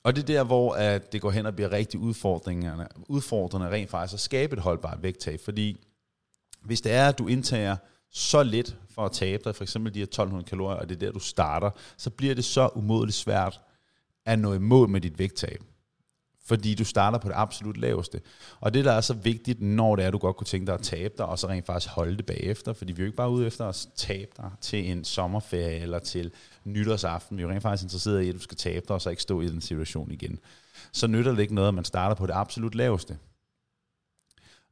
[0.04, 3.90] og det er der, hvor at det går hen og bliver rigtig udfordrende, udfordrende rent
[3.90, 5.40] faktisk at skabe et holdbart vægttab.
[5.40, 5.86] Fordi
[6.62, 7.76] hvis det er, at du indtager
[8.10, 11.00] så lidt for at tabe dig, for eksempel de her 1200 kalorier, og det er
[11.00, 13.62] der, du starter, så bliver det så umådeligt svært
[14.26, 15.64] at nå i mål med dit vægttab
[16.52, 18.22] fordi du starter på det absolut laveste.
[18.60, 20.82] Og det, der er så vigtigt, når det er, du godt kunne tænke dig at
[20.82, 23.30] tabe dig, og så rent faktisk holde det bagefter, fordi vi er jo ikke bare
[23.30, 26.32] ude efter at tabe dig til en sommerferie eller til
[26.64, 27.38] nytårsaften.
[27.38, 29.22] Vi er jo rent faktisk interesseret i, at du skal tabe dig, og så ikke
[29.22, 30.40] stå i den situation igen.
[30.92, 33.18] Så nytter det ikke noget, at man starter på det absolut laveste.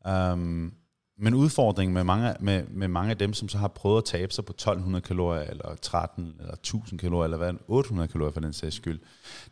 [0.09, 0.73] Um,
[1.21, 4.34] men udfordringen med mange, med, med mange af dem, som så har prøvet at tabe
[4.34, 8.53] sig på 1200 kalorier, eller 13, eller 1000 kalorier, eller hvad, 800 kalorier for den
[8.53, 8.99] sags skyld,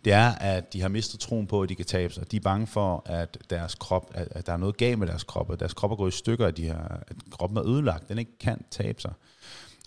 [0.05, 2.31] det er, at de har mistet troen på, at de kan tabe sig.
[2.31, 5.23] De er bange for, at deres krop, at, at der er noget galt med deres
[5.23, 8.09] krop, at deres krop er gået i stykker, at, de har, at kroppen er ødelagt,
[8.09, 9.13] den ikke kan tabe sig.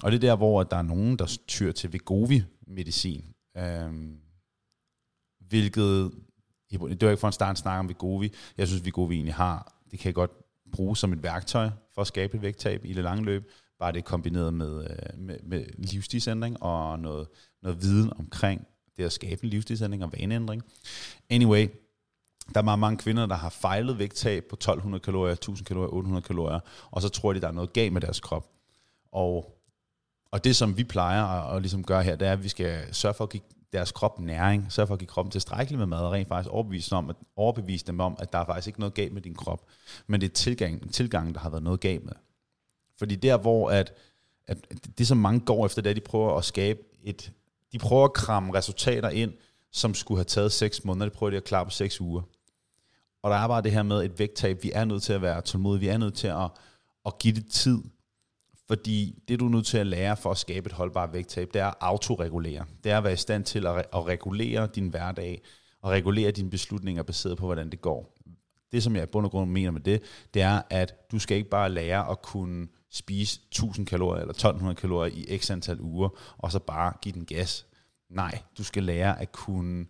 [0.03, 3.25] Og det er der, hvor der er nogen, der tyr til Vegovi-medicin,
[3.57, 4.17] øhm,
[5.49, 6.13] hvilket,
[6.71, 9.99] det var ikke for en start snak om Vegovi, jeg synes, Vegovi egentlig har, det
[9.99, 10.31] kan godt
[10.73, 14.05] bruge som et værktøj for at skabe et vægttab i det lange løb, bare det
[14.05, 17.29] kombineret med, øh, med, med livsstilsændring og noget,
[17.63, 20.63] noget viden omkring det at skabe en livsstilsændring og vaneændring.
[21.31, 21.69] Anyway,
[22.55, 26.23] Der er meget mange kvinder, der har fejlet vægttab på 1200 kalorier, 1000 kalorier, 800
[26.23, 28.47] kalorier, og så tror de, der er noget galt med deres krop.
[29.13, 29.61] Og,
[30.33, 32.95] og det, som vi plejer at, at ligesom gøre her, det er, at vi skal
[32.95, 35.99] sørge for at give deres krop næring, sørge for at give kroppen tilstrækkeligt med mad,
[35.99, 38.95] og rent faktisk overbevise, om, at, overbevise dem om, at der er faktisk ikke noget
[38.95, 39.65] galt med din krop,
[40.07, 42.13] men det er tilgang, tilgangen, der har været noget galt med.
[42.99, 43.93] Fordi der, hvor at,
[44.47, 44.59] at
[44.99, 47.33] det, som mange går efter, det er, at de prøver at skabe et,
[47.73, 49.33] de prøver at kramme resultater ind,
[49.73, 52.23] som skulle have taget 6 måneder, de prøver de at klare på 6 uger.
[53.23, 55.41] Og der er bare det her med et vægttab, vi er nødt til at være
[55.41, 56.51] tålmodige, vi er nødt til at,
[57.07, 57.83] at give det tid,
[58.71, 61.61] fordi det, du er nødt til at lære for at skabe et holdbart vægttab, det
[61.61, 62.65] er at autoregulere.
[62.85, 65.43] Det er at være i stand til at, at regulere din hverdag,
[65.83, 68.17] og regulere dine beslutninger baseret på, hvordan det går.
[68.73, 70.03] Det, som jeg i bund og grund mener med det,
[70.35, 74.81] det er, at du skal ikke bare lære at kunne spise 1000 kalorier eller 1200
[74.81, 77.67] kalorier i x antal uger, og så bare give den gas.
[78.11, 79.87] Nej, du skal lære at kunne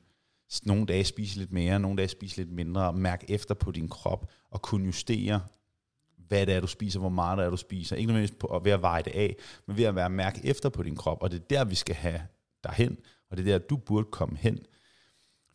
[0.62, 4.30] nogle dage spise lidt mere, nogle dage spise lidt mindre, mærke efter på din krop,
[4.50, 5.40] og kunne justere
[6.30, 7.96] hvad det er, du spiser, hvor meget det er, du spiser.
[7.96, 10.82] Ikke nødvendigvis på, ved at veje det af, men ved at være mærke efter på
[10.82, 11.22] din krop.
[11.22, 12.20] Og det er der, vi skal have
[12.64, 12.96] dig hen,
[13.30, 14.58] og det er der, du burde komme hen.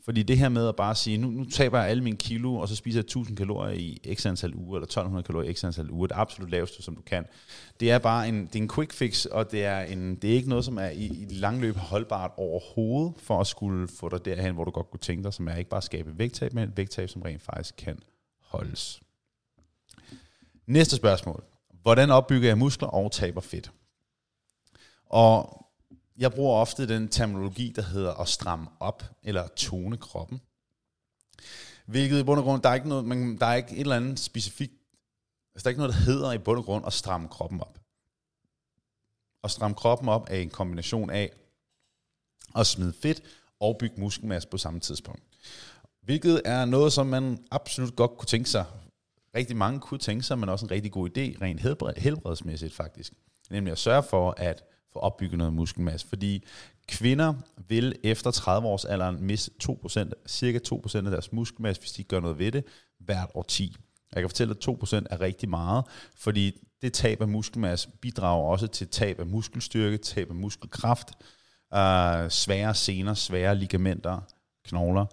[0.06, 2.68] Fordi det her med at bare sige, nu, nu taber jeg alle mine kilo, og
[2.70, 5.92] så spiser jeg 1000 kalorier i x antal uger, eller 1200 kalorier i x antal
[5.92, 7.26] uger, det absolut laveste, som du kan.
[7.80, 10.34] Det er bare en, det er en quick fix, og det er, en, det er
[10.34, 14.54] ikke noget, som er i, i langløb holdbart overhovedet, for at skulle få dig derhen,
[14.54, 16.78] hvor du godt kunne tænke dig, som er ikke bare at skabe vægttab, men et
[16.78, 18.00] vægttab, som rent faktisk kan
[18.42, 19.02] holdes.
[20.68, 21.44] Næste spørgsmål.
[21.82, 23.72] Hvordan opbygger jeg muskler og taber fedt?
[25.06, 25.66] Og
[26.18, 30.42] jeg bruger ofte den terminologi, der hedder at stramme op, eller tone kroppen.
[31.86, 33.96] Hvilket i bund og grund, der er ikke, noget, man, der er ikke et eller
[33.96, 34.74] andet specifikt,
[35.56, 37.80] altså der er ikke noget, der hedder i bund og grund at stramme kroppen op.
[39.44, 41.32] At stramme kroppen op er en kombination af
[42.56, 43.22] at smide fedt
[43.60, 45.24] og bygge muskelmasse på samme tidspunkt.
[46.02, 48.66] Hvilket er noget, som man absolut godt kunne tænke sig
[49.36, 51.62] rigtig mange kunne tænke sig, men også en rigtig god idé, rent
[51.98, 53.14] helbredsmæssigt faktisk.
[53.50, 56.08] Nemlig at sørge for at få opbygget noget muskelmasse.
[56.08, 56.46] Fordi
[56.88, 57.34] kvinder
[57.68, 62.20] vil efter 30 års alderen miste 2%, cirka 2% af deres muskelmasse, hvis de gør
[62.20, 62.64] noget ved det,
[63.00, 63.76] hvert år 10.
[64.14, 68.68] Jeg kan fortælle, at 2% er rigtig meget, fordi det tab af muskelmasse bidrager også
[68.68, 71.08] til tab af muskelstyrke, tab af muskelkraft,
[71.74, 74.22] øh, svære sener, svære ligamenter,
[74.66, 75.06] knogler.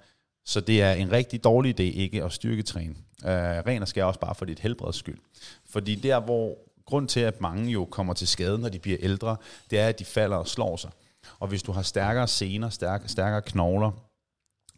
[0.45, 2.95] Så det er en rigtig dårlig idé ikke at styrketræne.
[3.25, 5.19] Øh, ren og skær også bare for dit helbreds skyld.
[5.65, 9.37] Fordi der, hvor grund til, at mange jo kommer til skade, når de bliver ældre,
[9.71, 10.91] det er, at de falder og slår sig.
[11.39, 13.91] Og hvis du har stærkere sener, stærkere, stærkere knogler,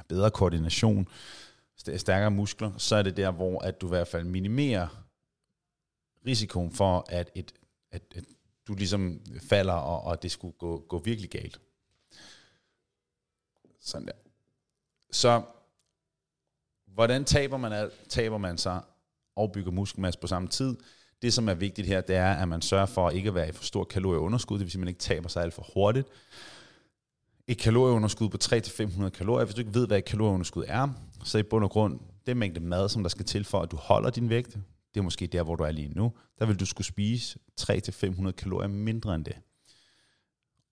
[0.09, 1.09] bedre koordination,
[1.77, 5.05] stærkere muskler, så er det der, hvor at du i hvert fald minimerer
[6.27, 7.53] risikoen for, at, et,
[7.91, 8.25] at, at
[8.69, 11.61] du ligesom falder, og, og det skulle gå, gå virkelig galt.
[13.81, 14.13] Sådan der.
[15.11, 15.43] Så
[16.95, 18.81] hvordan taber man, taber man sig
[19.37, 20.77] og bygger muskelmasse på samme tid?
[21.23, 23.53] Det, som er vigtigt her, det er, at man sørger for ikke at være i
[23.53, 26.09] for stor kalorieunderskud, det vil sige, at man ikke taber sig alt for hurtigt.
[27.47, 30.89] Et kalorieunderskud på 300-500 kalorier, hvis du ikke ved, hvad et kalorieunderskud er,
[31.25, 33.77] så i bund og grund, det mængde mad, som der skal til for, at du
[33.77, 34.59] holder din vægt,
[34.95, 38.31] det er måske der, hvor du er lige nu, der vil du skulle spise 300-500
[38.31, 39.37] kalorier mindre end det.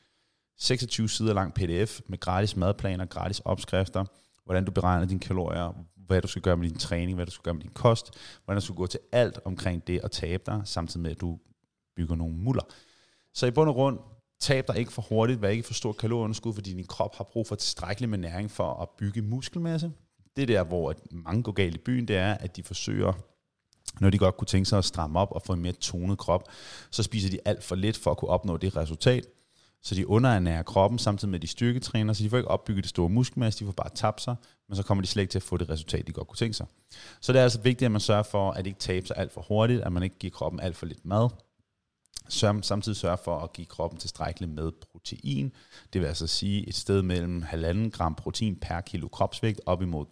[0.57, 4.05] 26 sider lang pdf med gratis madplaner, gratis opskrifter,
[4.45, 5.73] hvordan du beregner dine kalorier,
[6.07, 8.11] hvad du skal gøre med din træning, hvad du skal gøre med din kost,
[8.45, 11.39] hvordan du skal gå til alt omkring det at tabe dig, samtidig med at du
[11.95, 12.63] bygger nogle muller.
[13.33, 13.99] Så i bund og grund,
[14.39, 17.47] tab dig ikke for hurtigt, vær ikke for stor kalorieunderskud, fordi din krop har brug
[17.47, 19.91] for tilstrækkeligt med næring for at bygge muskelmasse,
[20.37, 23.13] det der, hvor mange går galt i byen, det er, at de forsøger,
[23.99, 26.49] når de godt kunne tænke sig at stramme op og få en mere tonet krop,
[26.91, 29.25] så spiser de alt for lidt for at kunne opnå det resultat.
[29.83, 32.89] Så de underernærer kroppen, samtidig med at de styrketræner, så de får ikke opbygget det
[32.89, 34.35] store muskelmasse, de får bare tabt sig,
[34.69, 36.53] men så kommer de slet ikke til at få det resultat, de godt kunne tænke
[36.53, 36.65] sig.
[37.21, 39.41] Så det er altså vigtigt, at man sørger for, at ikke tabe sig alt for
[39.41, 41.29] hurtigt, at man ikke giver kroppen alt for lidt mad,
[42.29, 45.51] samtidig sørge for at give kroppen tilstrækkeligt med protein.
[45.93, 50.05] Det vil altså sige et sted mellem 1,5 gram protein per kilo kropsvægt op imod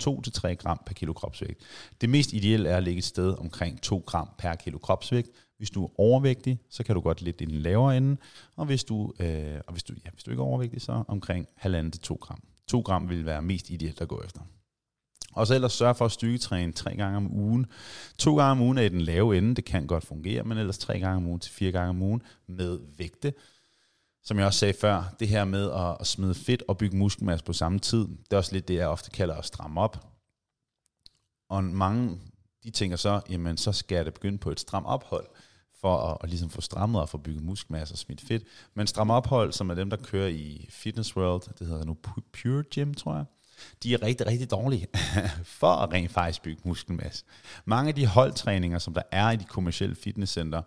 [0.47, 1.61] 2-3 gram per kilo kropsvægt.
[2.01, 5.29] Det mest ideelle er at ligge et sted omkring 2 gram per kilo kropsvægt.
[5.57, 8.17] Hvis du er overvægtig, så kan du godt lidt i den lavere ende,
[8.55, 11.47] og hvis du, øh, og hvis du, ja, hvis du ikke er overvægtig, så omkring
[11.65, 12.43] 1,5-2 gram.
[12.67, 14.41] 2 gram vil være mest ideelt at gå efter.
[15.35, 17.65] Og så ellers sørge for at styrketræne tre gange om ugen.
[18.17, 20.77] To gange om ugen er i den lave ende, det kan godt fungere, men ellers
[20.77, 23.33] tre gange om ugen til fire gange om ugen med vægte.
[24.23, 25.71] Som jeg også sagde før, det her med
[26.01, 28.87] at, smide fedt og bygge muskelmasse på samme tid, det er også lidt det, jeg
[28.87, 30.07] ofte kalder at stramme op.
[31.49, 32.19] Og mange,
[32.63, 35.25] de tænker så, jamen så skal jeg da begynde på et stram ophold,
[35.81, 38.43] for at, at ligesom få strammet og få bygget muskelmasse og smidt fedt.
[38.73, 41.97] Men Stram Ophold, som er dem, der kører i Fitness World, det hedder nu
[42.33, 43.25] Pure Gym, tror jeg,
[43.83, 44.87] de er rigtig, rigtig dårlige
[45.59, 47.25] for at rent faktisk bygge muskelmasse.
[47.65, 50.61] Mange af de holdtræninger, som der er i de kommersielle fitnesscenter,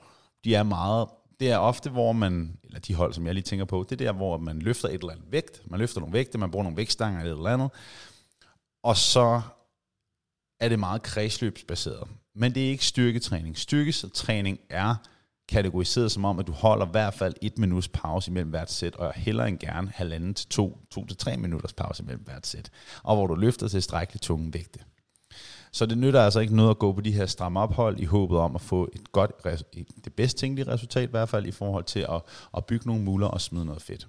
[0.45, 1.09] de er meget,
[1.41, 4.05] det er ofte, hvor man, eller de hold, som jeg lige tænker på, det er
[4.07, 6.77] der, hvor man løfter et eller andet vægt, man løfter nogle vægte, man bruger nogle
[6.77, 7.71] vægtstanger eller et eller andet,
[8.83, 9.41] og så
[10.61, 12.09] er det meget kredsløbsbaseret.
[12.35, 13.59] Men det er ikke styrketræning.
[13.59, 14.95] Styrketræning er
[15.49, 18.97] kategoriseret som om, at du holder i hvert fald et minuts pause imellem hvert sæt,
[18.97, 22.71] og heller end gerne halvanden til to, to til tre minutters pause imellem hvert sæt,
[23.03, 24.81] og hvor du løfter til strækkeligt tunge vægte.
[25.73, 28.39] Så det nytter altså ikke noget at gå på de her stramme ophold i håbet
[28.39, 29.33] om at få et godt,
[30.05, 32.23] det bedst tænkelige resultat i hvert fald i forhold til at,
[32.57, 34.09] at bygge nogle muller og smide noget fedt.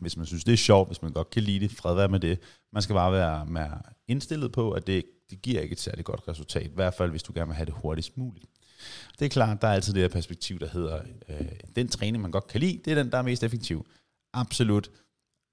[0.00, 2.20] Hvis man synes, det er sjovt, hvis man godt kan lide det, fred være med
[2.20, 2.38] det.
[2.72, 6.28] Man skal bare være, være indstillet på, at det, det giver ikke et særligt godt
[6.28, 8.46] resultat, i hvert fald hvis du gerne vil have det hurtigst muligt.
[9.18, 12.30] Det er klart, der er altid det her perspektiv, der hedder, øh, den træning, man
[12.30, 13.86] godt kan lide, det er den, der er mest effektiv.
[14.32, 14.90] Absolut.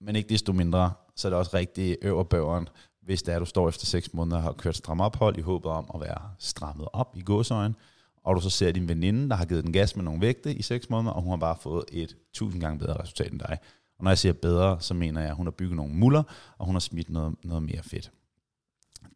[0.01, 2.69] Men ikke desto mindre, så er det også rigtig øverbøveren,
[3.01, 5.41] hvis det er, at du står efter 6 måneder og har kørt stram ophold i
[5.41, 7.75] håbet om at være strammet op i gåsøjen,
[8.23, 10.61] og du så ser din veninde, der har givet den gas med nogle vægte i
[10.61, 13.57] 6 måneder, og hun har bare fået et tusind gange bedre resultat end dig.
[13.97, 16.23] Og når jeg siger bedre, så mener jeg, at hun har bygget nogle muller,
[16.57, 18.11] og hun har smidt noget, noget mere fedt.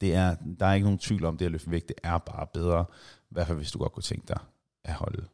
[0.02, 2.18] Det er, der er ikke nogen tvivl om, at det at løfte vægt, det er
[2.18, 2.86] bare bedre,
[3.32, 4.40] i hvert fald hvis du godt kunne tænke dig
[4.84, 5.26] at holde,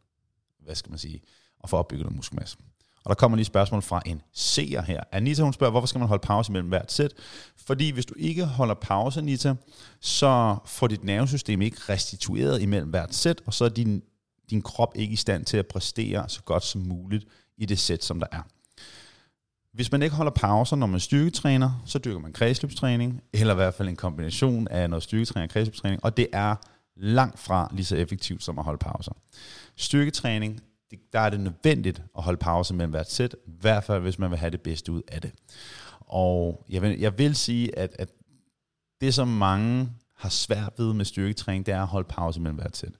[0.59, 1.21] hvad skal man sige,
[1.59, 2.57] og få opbygget noget muskelmasse.
[3.03, 5.03] Og der kommer lige et spørgsmål fra en seer her.
[5.11, 7.13] Anita, hun spørger, hvorfor skal man holde pause mellem hvert sæt?
[7.55, 9.55] Fordi hvis du ikke holder pause, Anita,
[9.99, 14.03] så får dit nervesystem ikke restitueret imellem hvert sæt, og så er din,
[14.49, 17.25] din krop ikke i stand til at præstere så godt som muligt
[17.57, 18.41] i det sæt, som der er.
[19.73, 23.73] Hvis man ikke holder pauser, når man styrketræner, så dyrker man kredsløbstræning, eller i hvert
[23.73, 26.55] fald en kombination af noget styrketræning og kredsløbstræning, og det er
[26.99, 29.11] langt fra lige så effektivt som at holde pauser.
[29.75, 34.01] Styrketræning, det, der er det nødvendigt at holde pause mellem hvert sæt, i hvert fald
[34.01, 35.31] hvis man vil have det bedste ud af det.
[35.99, 38.09] Og jeg vil, jeg vil sige, at, at
[39.01, 42.77] det som mange har svært ved med styrketræning, det er at holde pause mellem hvert
[42.77, 42.93] sæt.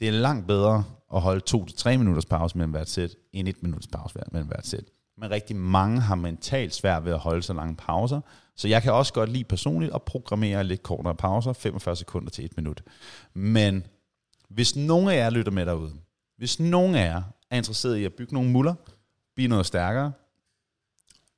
[0.00, 3.86] Det er langt bedre at holde 2-3 minutters pause mellem hvert sæt, end 1 minutters
[3.86, 4.84] pause mellem hvert sæt
[5.20, 8.20] men rigtig mange har mentalt svært ved at holde så lange pauser.
[8.58, 12.44] Så jeg kan også godt lide personligt at programmere lidt kortere pauser, 45 sekunder til
[12.44, 12.82] et minut.
[13.34, 13.86] Men
[14.48, 15.92] hvis nogen af jer lytter med derude,
[16.36, 18.74] hvis nogen af jer er interesseret i at bygge nogle muller,
[19.34, 20.12] blive noget stærkere,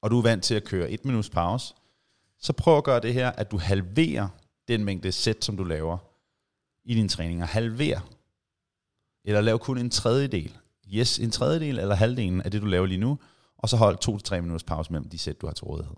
[0.03, 1.75] og du er vant til at køre et minuts pause,
[2.39, 4.29] så prøv at gøre det her, at du halverer
[4.69, 5.99] den mængde sæt, som du laver
[6.85, 7.45] i din træning.
[7.45, 8.01] Halver.
[9.25, 10.59] Eller lav kun en tredjedel.
[10.95, 13.19] Yes, en tredjedel eller halvdelen af det, du laver lige nu,
[13.59, 15.95] og så hold to til tre minutters pause mellem de sæt, du har til rådighed.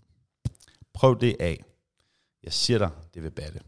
[0.95, 1.65] Prøv det af.
[2.45, 3.61] Jeg siger dig, det vil batte.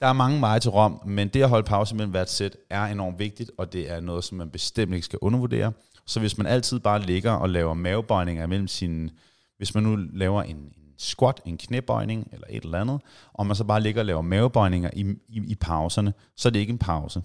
[0.00, 2.84] Der er mange veje til Rom, men det at holde pause mellem hvert sæt er
[2.84, 5.72] enormt vigtigt, og det er noget, som man bestemt ikke skal undervurdere.
[6.06, 9.10] Så hvis man altid bare ligger og laver mavebøjninger mellem sine...
[9.56, 13.00] Hvis man nu laver en, en squat, en knæbøjning eller et eller andet,
[13.32, 16.60] og man så bare ligger og laver mavebøjninger i, i, i pauserne, så er det
[16.60, 17.22] ikke en pause.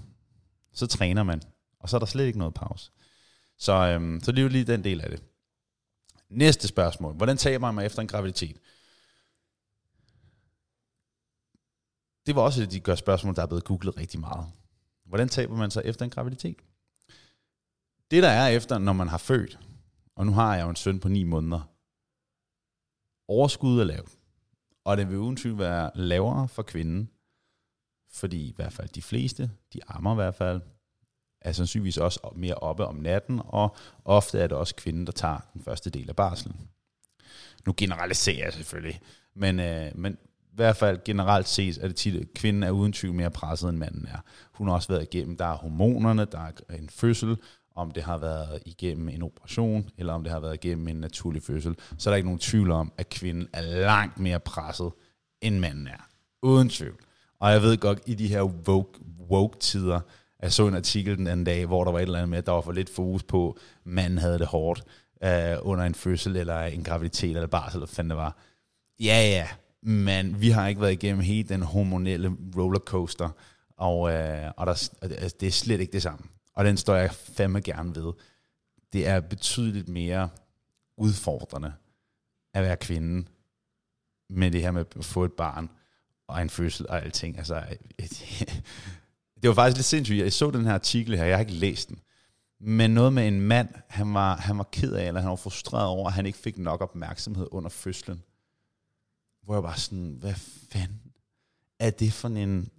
[0.73, 1.41] Så træner man,
[1.79, 2.91] og så er der slet ikke noget pause.
[3.57, 5.23] Så, øhm, så det er jo lige den del af det.
[6.29, 7.13] Næste spørgsmål.
[7.13, 8.57] Hvordan taber man efter en graviditet?
[12.27, 14.45] Det var også et af de gør spørgsmål, der er blevet googlet rigtig meget.
[15.05, 16.57] Hvordan taber man sig efter en graviditet?
[18.11, 19.59] Det der er efter, når man har født,
[20.15, 21.61] og nu har jeg jo en søn på 9 måneder,
[23.27, 24.17] overskud er lavt.
[24.85, 27.09] Og det vil uden tvivl være lavere for kvinden,
[28.11, 30.61] fordi i hvert fald de fleste, de ammer i hvert fald,
[31.41, 35.39] er sandsynligvis også mere oppe om natten, og ofte er det også kvinden, der tager
[35.53, 36.69] den første del af barslen.
[37.65, 39.01] Nu generaliserer jeg selvfølgelig,
[39.33, 40.17] men, øh, men
[40.57, 43.77] hvert fald generelt ses, at det tit, at kvinden er uden tvivl mere presset, end
[43.77, 44.17] manden er.
[44.53, 47.37] Hun har også været igennem, der er hormonerne, der er en fødsel,
[47.75, 51.43] om det har været igennem en operation, eller om det har været igennem en naturlig
[51.43, 54.91] fødsel, så er der ikke nogen tvivl om, at kvinden er langt mere presset,
[55.41, 56.07] end manden er.
[56.41, 56.95] Uden tvivl.
[57.39, 59.99] Og jeg ved godt, i de her woke, woke tider,
[60.41, 62.45] jeg så en artikel den anden dag, hvor der var et eller andet med, at
[62.45, 64.83] der var for lidt fokus på, at manden havde det hårdt
[65.23, 68.37] øh, under en fødsel, eller en graviditet, eller barsel, eller fanden det var.
[68.99, 69.47] Ja, ja,
[69.83, 73.29] men vi har ikke været igennem hele den hormonelle rollercoaster,
[73.77, 76.25] og, øh, og der, altså, det er slet ikke det samme.
[76.53, 78.13] Og den står jeg fandme gerne ved.
[78.93, 80.29] Det er betydeligt mere
[80.97, 81.73] udfordrende
[82.53, 83.27] at være kvinde
[84.29, 85.69] med det her med at få et barn
[86.27, 87.37] og en fødsel og alting.
[87.37, 87.63] Altså,
[89.41, 90.23] det var faktisk lidt sindssygt.
[90.23, 91.99] Jeg så den her artikel her, jeg har ikke læst den.
[92.59, 95.87] Men noget med en mand, han var, han var ked af, eller han var frustreret
[95.87, 98.23] over, at han ikke fik nok opmærksomhed under fødslen.
[99.47, 100.33] Hvor jeg var sådan, hvad
[100.71, 101.13] fanden
[101.79, 102.69] er det for en...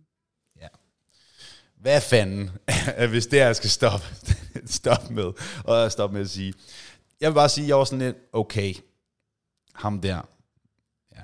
[0.61, 0.69] Ja.
[1.77, 2.51] hvad fanden,
[3.11, 4.07] hvis det her skal stoppe,
[4.81, 5.33] stoppe med,
[5.65, 6.55] og stoppe med at sige,
[7.21, 8.75] jeg vil bare sige, jeg var sådan lidt, okay,
[9.75, 10.29] ham der,
[11.17, 11.23] ja,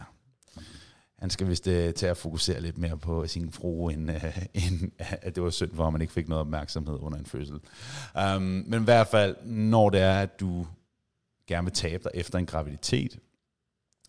[1.18, 4.92] han skal vist uh, til at fokusere lidt mere på sin fru, end, uh, end
[4.98, 7.60] at det var synd for, at man ikke fik noget opmærksomhed under en fødsel.
[8.36, 10.66] Um, men i hvert fald, når det er, at du
[11.46, 13.18] gerne vil tabe dig efter en graviditet,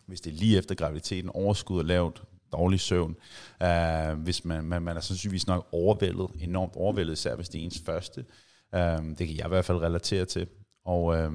[0.06, 3.16] hvis det er lige efter graviditeten, overskud er lavt, dårlig søvn,
[3.64, 7.64] uh, hvis man, man, man er sandsynligvis nok overvældet, enormt overvældet, især hvis det er
[7.64, 8.24] ens første.
[8.72, 8.80] Uh,
[9.18, 10.46] det kan jeg i hvert fald relatere til.
[10.84, 11.32] Og uh,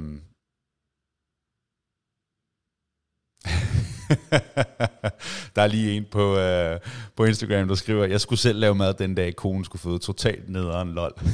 [5.55, 6.79] der er lige en på, øh,
[7.15, 10.49] på Instagram, der skriver, jeg skulle selv lave mad den dag, konen skulle føde totalt
[10.49, 11.13] nederen lol.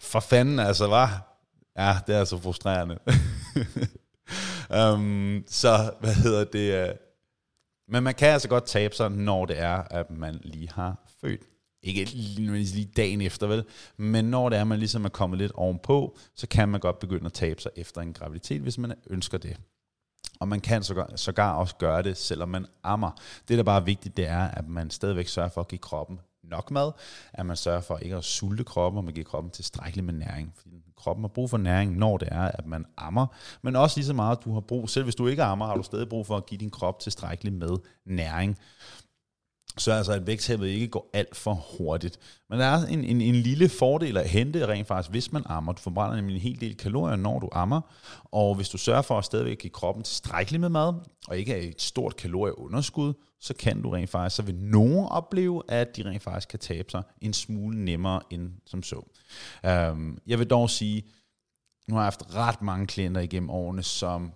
[0.00, 1.36] For fanden altså, var
[1.78, 2.98] Ja, det er så frustrerende.
[4.70, 6.90] um, så, hvad hedder det?
[6.90, 6.96] Uh,
[7.88, 11.40] men man kan altså godt tabe sig, når det er, at man lige har født.
[11.82, 13.64] Ikke lige dagen efter, vel?
[13.96, 16.98] Men når det er, at man ligesom er kommet lidt ovenpå, så kan man godt
[16.98, 19.56] begynde at tabe sig efter en graviditet, hvis man ønsker det.
[20.40, 23.10] Og man kan sågar, sågar også gøre det, selvom man ammer.
[23.48, 26.20] Det, der bare er vigtigt, det er, at man stadigvæk sørger for at give kroppen
[26.50, 26.92] nok mad,
[27.32, 30.52] at man sørger for ikke at sulte kroppen, og man giver kroppen tilstrækkeligt med næring.
[30.56, 33.26] Fordi kroppen har brug for næring, når det er, at man ammer,
[33.62, 35.76] men også lige så meget, at du har brug, selv hvis du ikke ammer, har
[35.76, 37.76] du stadig brug for at give din krop tilstrækkeligt med
[38.06, 38.58] næring
[39.78, 42.18] så altså, at vægttabet ikke går alt for hurtigt.
[42.50, 45.72] Men der er en, en, en lille fordel at hente rent faktisk, hvis man ammer.
[45.72, 47.80] Du forbrænder nemlig en hel del kalorier, når du ammer,
[48.24, 50.94] og hvis du sørger for at stadigvæk give kroppen tilstrækkeligt med mad,
[51.28, 55.62] og ikke er et stort kalorieunderskud, så kan du rent faktisk, så vil nogen opleve,
[55.68, 59.02] at de rent faktisk kan tabe sig en smule nemmere end som så.
[59.90, 61.04] Um, jeg vil dog sige,
[61.88, 64.32] nu har jeg haft ret mange klienter igennem årene, som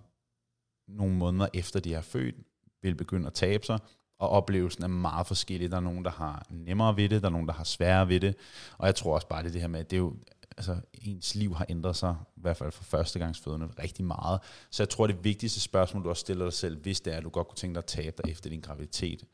[0.88, 2.34] nogle måneder efter de har født,
[2.82, 3.78] vil begynde at tabe sig,
[4.18, 5.70] og oplevelsen er meget forskellig.
[5.70, 8.20] Der er nogen, der har nemmere ved det, der er nogen, der har sværere ved
[8.20, 8.36] det,
[8.78, 10.16] og jeg tror også bare, det er det her med, at det er jo,
[10.60, 14.40] altså, ens liv har ændret sig, i hvert fald for førstegangsfødende, rigtig meget.
[14.70, 17.24] Så jeg tror, det vigtigste spørgsmål, du også stiller dig selv, hvis det er, at
[17.24, 19.24] du godt kunne tænke dig at tabe dig efter din graviditet,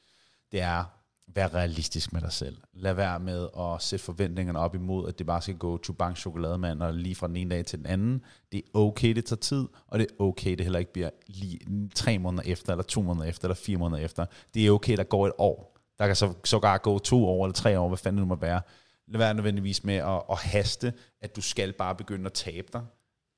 [0.53, 0.85] det er,
[1.35, 2.57] vær realistisk med dig selv.
[2.72, 6.16] Lad være med at sætte forventningerne op imod, at det bare skal gå to bank
[6.16, 8.22] chokolademand og lige fra den ene dag til den anden.
[8.53, 11.89] Det er okay, det tager tid, og det er okay, det heller ikke bliver lige
[11.95, 14.27] tre måneder efter, eller to måneder efter, eller fire måneder efter.
[14.55, 15.77] Det er okay, der går et år.
[15.99, 18.61] Der kan så sågar gå to år eller tre år, hvad fanden det må være.
[19.09, 22.86] Lad være nødvendigvis med at, at haste, at du skal bare begynde at tabe dig,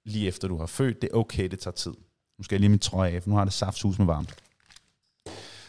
[0.05, 1.03] lige efter du har født.
[1.03, 1.95] Det er okay, det tager tid.
[2.39, 4.43] Nu skal jeg lige min trøje af, for nu har det saftsus med varmt.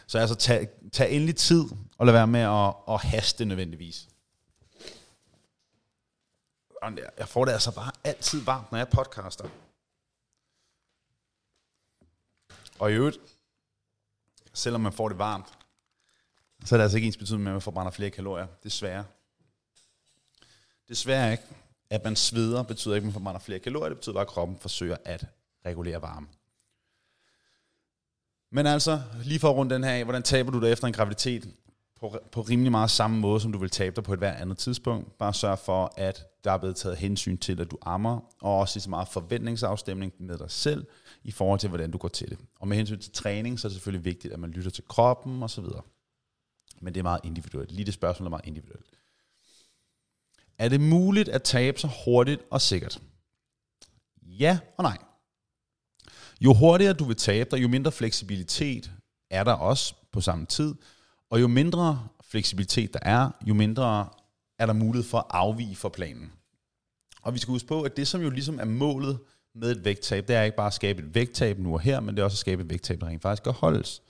[0.06, 1.64] Så altså, tag, tag endelig tid,
[1.98, 4.08] og lad være med at, at haste nødvendigvis.
[7.18, 9.48] Jeg får det altså bare altid varmt, når jeg podcaster.
[12.78, 13.18] Og i øvrigt,
[14.52, 15.58] selvom man får det varmt,
[16.64, 18.46] så er det altså ikke ens betydning med, at man forbrænder flere kalorier.
[18.64, 19.04] Desværre.
[20.90, 21.44] Desværre ikke.
[21.90, 23.88] At man sveder betyder ikke, at man forbrænder flere kalorier.
[23.88, 25.26] Det betyder bare, at kroppen forsøger at
[25.66, 26.26] regulere varme.
[28.52, 30.92] Men altså, lige for at runde den her af, hvordan taber du dig efter en
[30.92, 31.54] graviditet?
[32.00, 34.58] På, på rimelig meget samme måde, som du vil tabe dig på et hvert andet
[34.58, 35.18] tidspunkt.
[35.18, 38.76] Bare sørg for, at der er blevet taget hensyn til, at du ammer, og også
[38.76, 40.86] lige så meget forventningsafstemning med dig selv,
[41.24, 42.38] i forhold til, hvordan du går til det.
[42.60, 45.42] Og med hensyn til træning, så er det selvfølgelig vigtigt, at man lytter til kroppen
[45.42, 45.64] osv.
[46.80, 47.72] Men det er meget individuelt.
[47.72, 48.99] Lige det spørgsmål er meget individuelt.
[50.60, 53.00] Er det muligt at tabe sig hurtigt og sikkert?
[54.22, 54.98] Ja og nej.
[56.40, 58.90] Jo hurtigere du vil tabe dig, jo mindre fleksibilitet
[59.30, 60.74] er der også på samme tid,
[61.30, 64.08] og jo mindre fleksibilitet der er, jo mindre
[64.58, 66.32] er der mulighed for at afvige fra planen.
[67.22, 69.18] Og vi skal huske på, at det som jo ligesom er målet
[69.54, 72.14] med et vægttab, det er ikke bare at skabe et vægttab nu og her, men
[72.14, 74.02] det er også at skabe et vægttab, der rent faktisk kan holdes.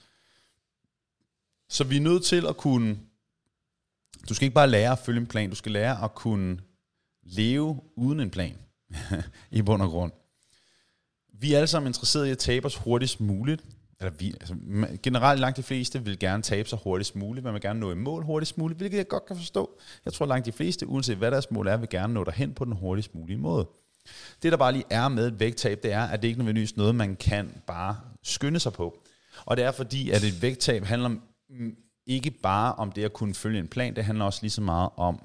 [1.68, 2.98] Så vi er nødt til at kunne,
[4.28, 6.58] du skal ikke bare lære at følge en plan, du skal lære at kunne
[7.22, 8.56] leve uden en plan,
[9.50, 10.12] i bund og grund.
[11.40, 13.64] Vi er alle sammen interesserede i at tabe os hurtigst muligt.
[14.00, 14.54] Eller vi, altså,
[15.02, 17.44] generelt langt de fleste vil gerne tabe sig hurtigst muligt.
[17.44, 19.80] Man vil gerne nå i mål hurtigst muligt, hvilket jeg godt kan forstå.
[20.04, 22.64] Jeg tror langt de fleste, uanset hvad deres mål er, vil gerne nå derhen på
[22.64, 23.68] den hurtigst mulige måde.
[24.42, 26.94] Det der bare lige er med et vægttab, det er, at det ikke nødvendigvis noget,
[26.94, 29.02] man kan bare skynde sig på.
[29.44, 31.22] Og det er fordi, at et vægttab handler om
[32.10, 34.90] ikke bare om det at kunne følge en plan, det handler også lige så meget
[34.96, 35.22] om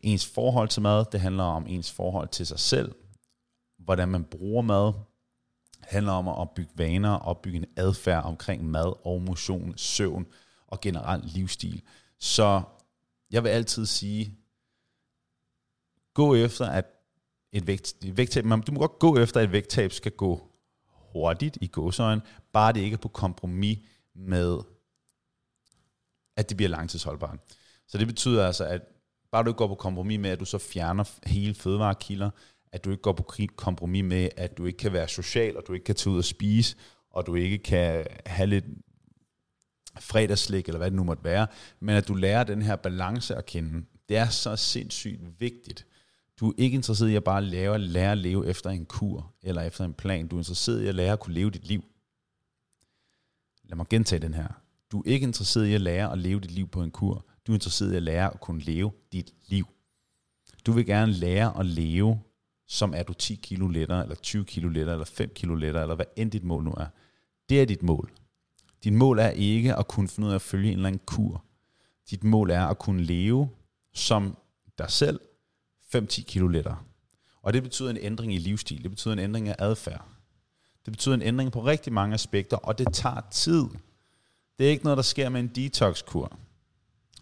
[0.00, 2.94] ens forhold til mad, det handler om ens forhold til sig selv,
[3.78, 4.92] hvordan man bruger mad,
[5.80, 10.26] handler om at opbygge vaner, opbygge en adfærd omkring mad og motion, søvn
[10.66, 11.82] og generelt livsstil.
[12.18, 12.62] Så
[13.30, 14.38] jeg vil altid sige,
[16.14, 16.84] gå efter, at
[17.52, 20.50] et, vægt, et vægttab, man, du må godt gå efter, at et vægttab skal gå
[21.12, 22.20] hurtigt i gåsøjen,
[22.52, 23.78] bare det ikke er på kompromis
[24.14, 24.58] med,
[26.36, 27.38] at det bliver langtidsholdbart.
[27.88, 28.82] Så det betyder altså, at
[29.32, 32.30] bare du ikke går på kompromis med, at du så fjerner hele fødevarekilder,
[32.72, 35.72] at du ikke går på kompromis med, at du ikke kan være social, og du
[35.72, 36.76] ikke kan tage ud og spise,
[37.10, 38.64] og du ikke kan have lidt
[40.00, 41.46] fredagslik, eller hvad det nu måtte være,
[41.80, 43.84] men at du lærer den her balance at kende.
[44.08, 45.86] Det er så sindssygt vigtigt.
[46.40, 49.62] Du er ikke interesseret i at bare lære, lære at leve efter en kur, eller
[49.62, 50.28] efter en plan.
[50.28, 51.84] Du er interesseret i at lære at kunne leve dit liv.
[53.64, 54.63] Lad mig gentage den her.
[54.94, 57.26] Du er ikke interesseret i at lære at leve dit liv på en kur.
[57.46, 59.66] Du er interesseret i at lære at kunne leve dit liv.
[60.66, 62.20] Du vil gerne lære at leve,
[62.66, 65.94] som er du 10 kilo lettere, eller 20 kilo lettere, eller 5 kilo lettere, eller
[65.94, 66.86] hvad end dit mål nu er.
[67.48, 68.12] Det er dit mål.
[68.84, 71.44] Dit mål er ikke at kunne finde ud af at følge en eller anden kur.
[72.10, 73.48] Dit mål er at kunne leve
[73.94, 74.36] som
[74.78, 75.20] dig selv
[75.96, 76.78] 5-10 kilo lettere.
[77.42, 78.82] Og det betyder en ændring i livsstil.
[78.82, 80.08] Det betyder en ændring af adfærd.
[80.84, 83.64] Det betyder en ændring på rigtig mange aspekter, og det tager tid.
[84.58, 86.32] Det er ikke noget, der sker med en detox-kur.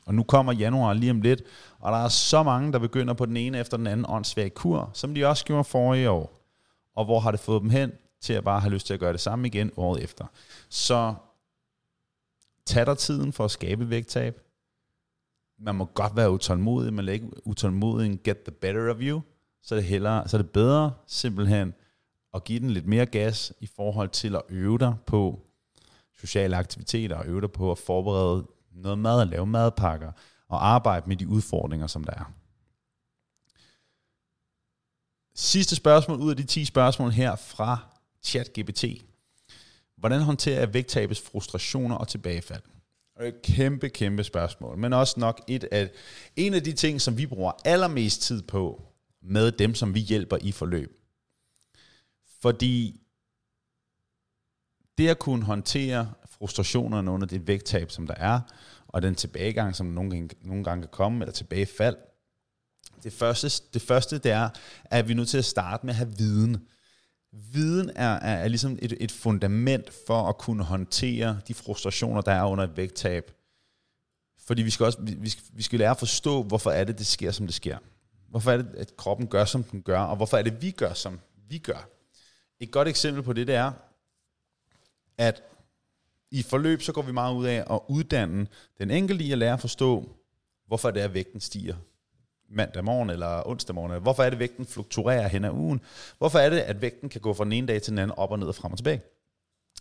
[0.07, 1.43] Og nu kommer januar lige om lidt,
[1.78, 4.91] og der er så mange, der begynder på den ene efter den anden åndssvage kur,
[4.93, 6.43] som de også gjorde forrige år.
[6.97, 9.12] Og hvor har det fået dem hen til at bare have lyst til at gøre
[9.12, 10.26] det samme igen året efter.
[10.68, 11.14] Så
[12.66, 14.41] tag dig tiden for at skabe vægttab.
[15.59, 19.20] Man må godt være utålmodig, men ikke utålmodig en get the better of you.
[19.62, 21.74] Så er det, hellere, så er det bedre simpelthen
[22.35, 25.41] at give den lidt mere gas i forhold til at øve dig på
[26.22, 30.12] sociale aktiviteter, og øve dig på at forberede noget mad, og lave madpakker,
[30.48, 32.32] og arbejde med de udfordringer, som der er.
[35.34, 37.78] Sidste spørgsmål ud af de 10 spørgsmål her fra
[38.22, 38.84] ChatGPT.
[39.96, 42.62] Hvordan håndterer jeg vægttabets frustrationer og tilbagefald?
[43.18, 45.90] Det er et kæmpe, kæmpe spørgsmål, men også nok et af,
[46.36, 48.82] en af de ting, som vi bruger allermest tid på
[49.22, 51.02] med dem, som vi hjælper i forløb.
[52.40, 53.01] Fordi
[54.99, 58.40] det at kunne håndtere frustrationerne under det vægttab, som der er,
[58.88, 61.97] og den tilbagegang, som nogle gange, nogle gange kan komme, eller tilbagefald,
[63.03, 64.49] det første, det første det er,
[64.84, 66.66] at vi er nødt til at starte med at have viden.
[67.32, 72.32] Viden er, er, er ligesom et, et fundament for at kunne håndtere de frustrationer, der
[72.32, 73.30] er under et vægttab.
[74.47, 77.07] Fordi vi skal også vi, skal, vi skal lære at forstå, hvorfor er det, det
[77.07, 77.78] sker, som det sker.
[78.28, 80.93] Hvorfor er det, at kroppen gør, som den gør, og hvorfor er det, vi gør,
[80.93, 81.88] som vi gør.
[82.61, 83.72] Et godt eksempel på det, det er,
[85.18, 85.42] at
[86.30, 88.46] i forløb, så går vi meget ud af at uddanne
[88.78, 90.10] den enkelte i at lære at forstå,
[90.66, 91.74] hvorfor det er, at vægten stiger
[92.54, 94.02] mandag morgen eller onsdag morgen.
[94.02, 95.80] Hvorfor er det, at vægten fluktuerer hen ad ugen?
[96.18, 98.30] Hvorfor er det, at vægten kan gå fra den ene dag til den anden op
[98.30, 99.00] og ned og frem og tilbage?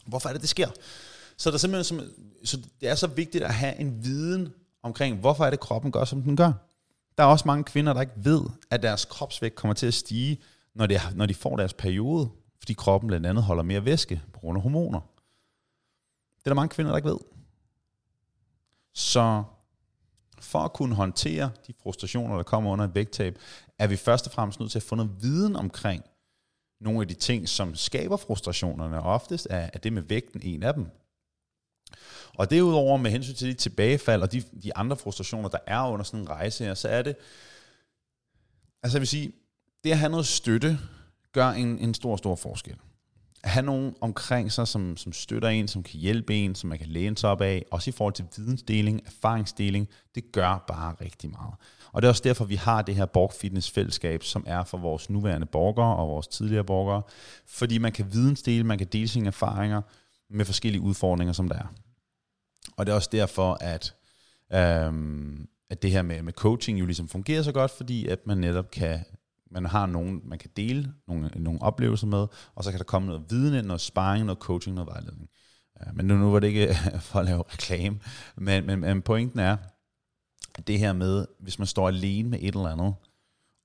[0.06, 0.68] Hvorfor er det, det sker?
[1.38, 2.02] Så, der simpelthen,
[2.44, 4.54] så det er så vigtigt at have en viden
[4.84, 6.52] omkring, hvorfor er det, kroppen gør, som den gør.
[7.18, 10.42] Der er også mange kvinder, der ikke ved, at deres kropsvægt kommer til at stige,
[10.76, 12.30] når de, når de får deres periode,
[12.60, 15.00] fordi kroppen blandt andet holder mere væske på grund af hormoner.
[16.42, 17.20] Det er der mange kvinder, der ikke ved.
[18.94, 19.44] Så
[20.40, 23.38] for at kunne håndtere de frustrationer, der kommer under et vægttab,
[23.80, 26.04] er vi først og fremmest nødt til at få noget viden omkring
[26.80, 29.02] nogle af de ting, som skaber frustrationerne.
[29.02, 30.88] Og oftest er, er det med vægten en af dem.
[32.38, 36.04] Og derudover med hensyn til de tilbagefald og de, de andre frustrationer, der er under
[36.04, 37.16] sådan en rejse her, så er det,
[38.84, 39.32] altså jeg vil sige,
[39.84, 40.80] det at have noget støtte,
[41.32, 42.78] gør en, en stor, stor forskel
[43.44, 46.88] have nogen omkring sig, som, som støtter en, som kan hjælpe en, som man kan
[46.88, 51.54] læne sig op af, også i forhold til vidensdeling, erfaringsdeling, det gør bare rigtig meget.
[51.92, 54.78] Og det er også derfor, vi har det her Borg Fitness fællesskab, som er for
[54.78, 57.02] vores nuværende borgere og vores tidligere borgere,
[57.48, 59.82] fordi man kan vidensdele, man kan dele sine erfaringer
[60.30, 61.74] med forskellige udfordringer, som der er.
[62.78, 63.96] Og det er også derfor, at,
[64.54, 68.38] øhm, at det her med, med coaching jo ligesom fungerer så godt, fordi at man
[68.38, 69.00] netop kan
[69.52, 73.08] man har nogen, man kan dele nogle, nogle oplevelser med, og så kan der komme
[73.08, 75.30] noget viden ind, noget sparring, noget coaching, noget vejledning.
[75.94, 76.76] Men nu, nu var det ikke
[77.10, 78.00] for at lave reklame,
[78.38, 79.58] men, men, men pointen er,
[80.56, 82.94] at det her med, hvis man står alene med et eller andet,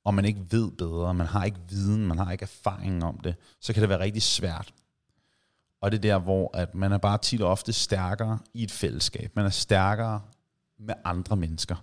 [0.05, 3.35] og man ikke ved bedre, man har ikke viden, man har ikke erfaring om det,
[3.61, 4.75] så kan det være rigtig svært.
[5.81, 8.71] Og det er der, hvor at man er bare tit og ofte stærkere i et
[8.71, 9.37] fællesskab.
[9.37, 10.21] Man er stærkere
[10.79, 11.77] med andre mennesker.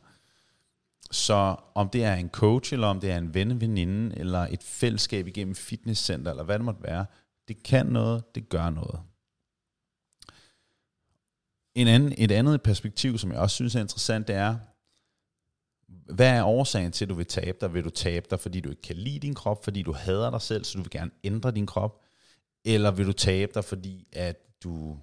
[1.14, 4.64] Så om det er en coach, eller om det er en ven, veninde, eller et
[4.64, 7.05] fællesskab igennem fitnesscenter, eller hvad det måtte være,
[7.47, 8.99] det kan noget, det gør noget.
[11.76, 14.57] En anden, et andet perspektiv, som jeg også synes er interessant, det er,
[15.88, 17.74] hvad er årsagen til, at du vil tabe dig?
[17.74, 20.41] Vil du tabe dig, fordi du ikke kan lide din krop, fordi du hader dig
[20.41, 22.01] selv, så du vil gerne ændre din krop?
[22.66, 24.97] Eller vil du tabe dig, fordi at du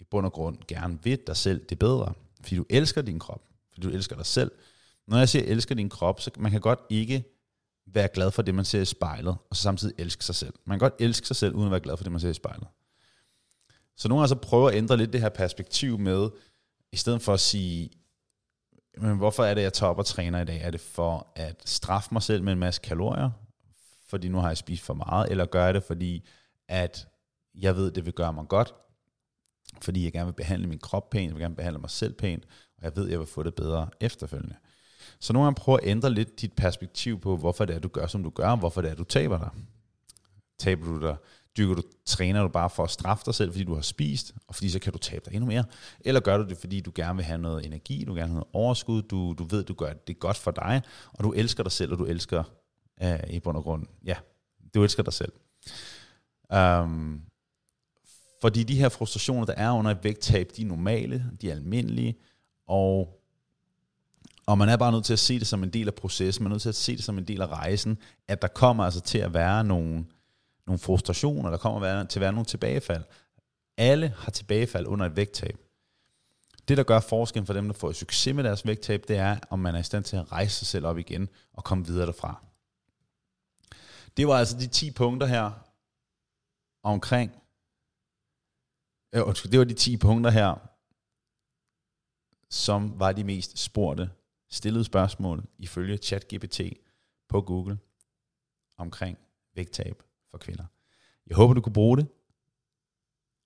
[0.00, 2.12] i bund og grund gerne vil dig selv det bedre?
[2.42, 3.42] Fordi du elsker din krop,
[3.72, 4.50] fordi du elsker dig selv,
[5.08, 7.24] når jeg siger elsker din krop, så man kan godt ikke
[7.86, 10.54] være glad for det, man ser i spejlet, og så samtidig elske sig selv.
[10.64, 12.34] Man kan godt elske sig selv, uden at være glad for det, man ser i
[12.34, 12.66] spejlet.
[13.96, 16.30] Så nogle gange så prøver at ændre lidt det her perspektiv med,
[16.92, 17.90] i stedet for at sige,
[18.98, 20.60] men hvorfor er det, jeg topper træner i dag?
[20.60, 23.30] Er det for at straffe mig selv med en masse kalorier,
[24.08, 26.26] fordi nu har jeg spist for meget, eller gør jeg det, fordi
[26.68, 27.08] at
[27.54, 28.74] jeg ved, det vil gøre mig godt,
[29.80, 32.44] fordi jeg gerne vil behandle min krop pænt, jeg vil gerne behandle mig selv pænt,
[32.78, 34.56] og jeg ved, jeg vil få det bedre efterfølgende.
[35.20, 38.06] Så nogle gange prøv at ændre lidt dit perspektiv på, hvorfor det er, du gør,
[38.06, 39.50] som du gør, og hvorfor det er, du taber dig.
[40.58, 41.16] Taber du dig,
[41.58, 44.54] dykker du, træner du bare for at straffe dig selv, fordi du har spist, og
[44.54, 45.64] fordi så kan du tabe dig endnu mere.
[46.00, 48.34] Eller gør du det, fordi du gerne vil have noget energi, du gerne vil have
[48.34, 50.82] noget overskud, du, du ved, du gør det godt for dig,
[51.12, 52.42] og du elsker dig selv, og du elsker
[53.02, 54.14] øh, i bund og grund, ja,
[54.74, 55.32] du elsker dig selv.
[56.54, 57.22] Um,
[58.40, 62.18] fordi de her frustrationer, der er under et vægttab, de er normale, de er almindelige,
[62.68, 63.17] og,
[64.48, 66.52] og man er bare nødt til at se det som en del af processen, man
[66.52, 69.00] er nødt til at se det som en del af rejsen, at der kommer altså
[69.00, 70.06] til at være nogle,
[70.66, 73.04] nogle frustrationer, der kommer til at være nogle tilbagefald.
[73.76, 75.58] Alle har tilbagefald under et vægttab.
[76.68, 79.58] Det, der gør forskellen for dem, der får succes med deres vægttab, det er, om
[79.58, 82.42] man er i stand til at rejse sig selv op igen og komme videre derfra.
[84.16, 85.50] Det var altså de 10 punkter her
[86.82, 87.32] omkring
[89.14, 90.54] Øh, det var de 10 punkter her,
[92.50, 94.10] som var de mest spurgte
[94.50, 96.60] stillede spørgsmål ifølge ChatGPT
[97.28, 97.78] på Google
[98.76, 99.18] omkring
[99.54, 100.64] vægttab for kvinder.
[101.26, 102.06] Jeg håber, du kunne bruge det.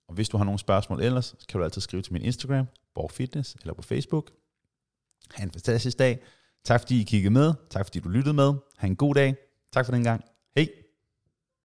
[0.09, 2.66] Og hvis du har nogle spørgsmål ellers, så kan du altid skrive til min Instagram,
[2.94, 4.30] Borg Fitness, eller på Facebook.
[5.34, 6.22] Ha' en fantastisk dag.
[6.64, 7.55] Tak fordi I kiggede med.
[7.70, 8.55] Tak fordi du lyttede med.
[8.76, 9.36] Ha' en god dag.
[9.72, 10.24] Tak for den gang.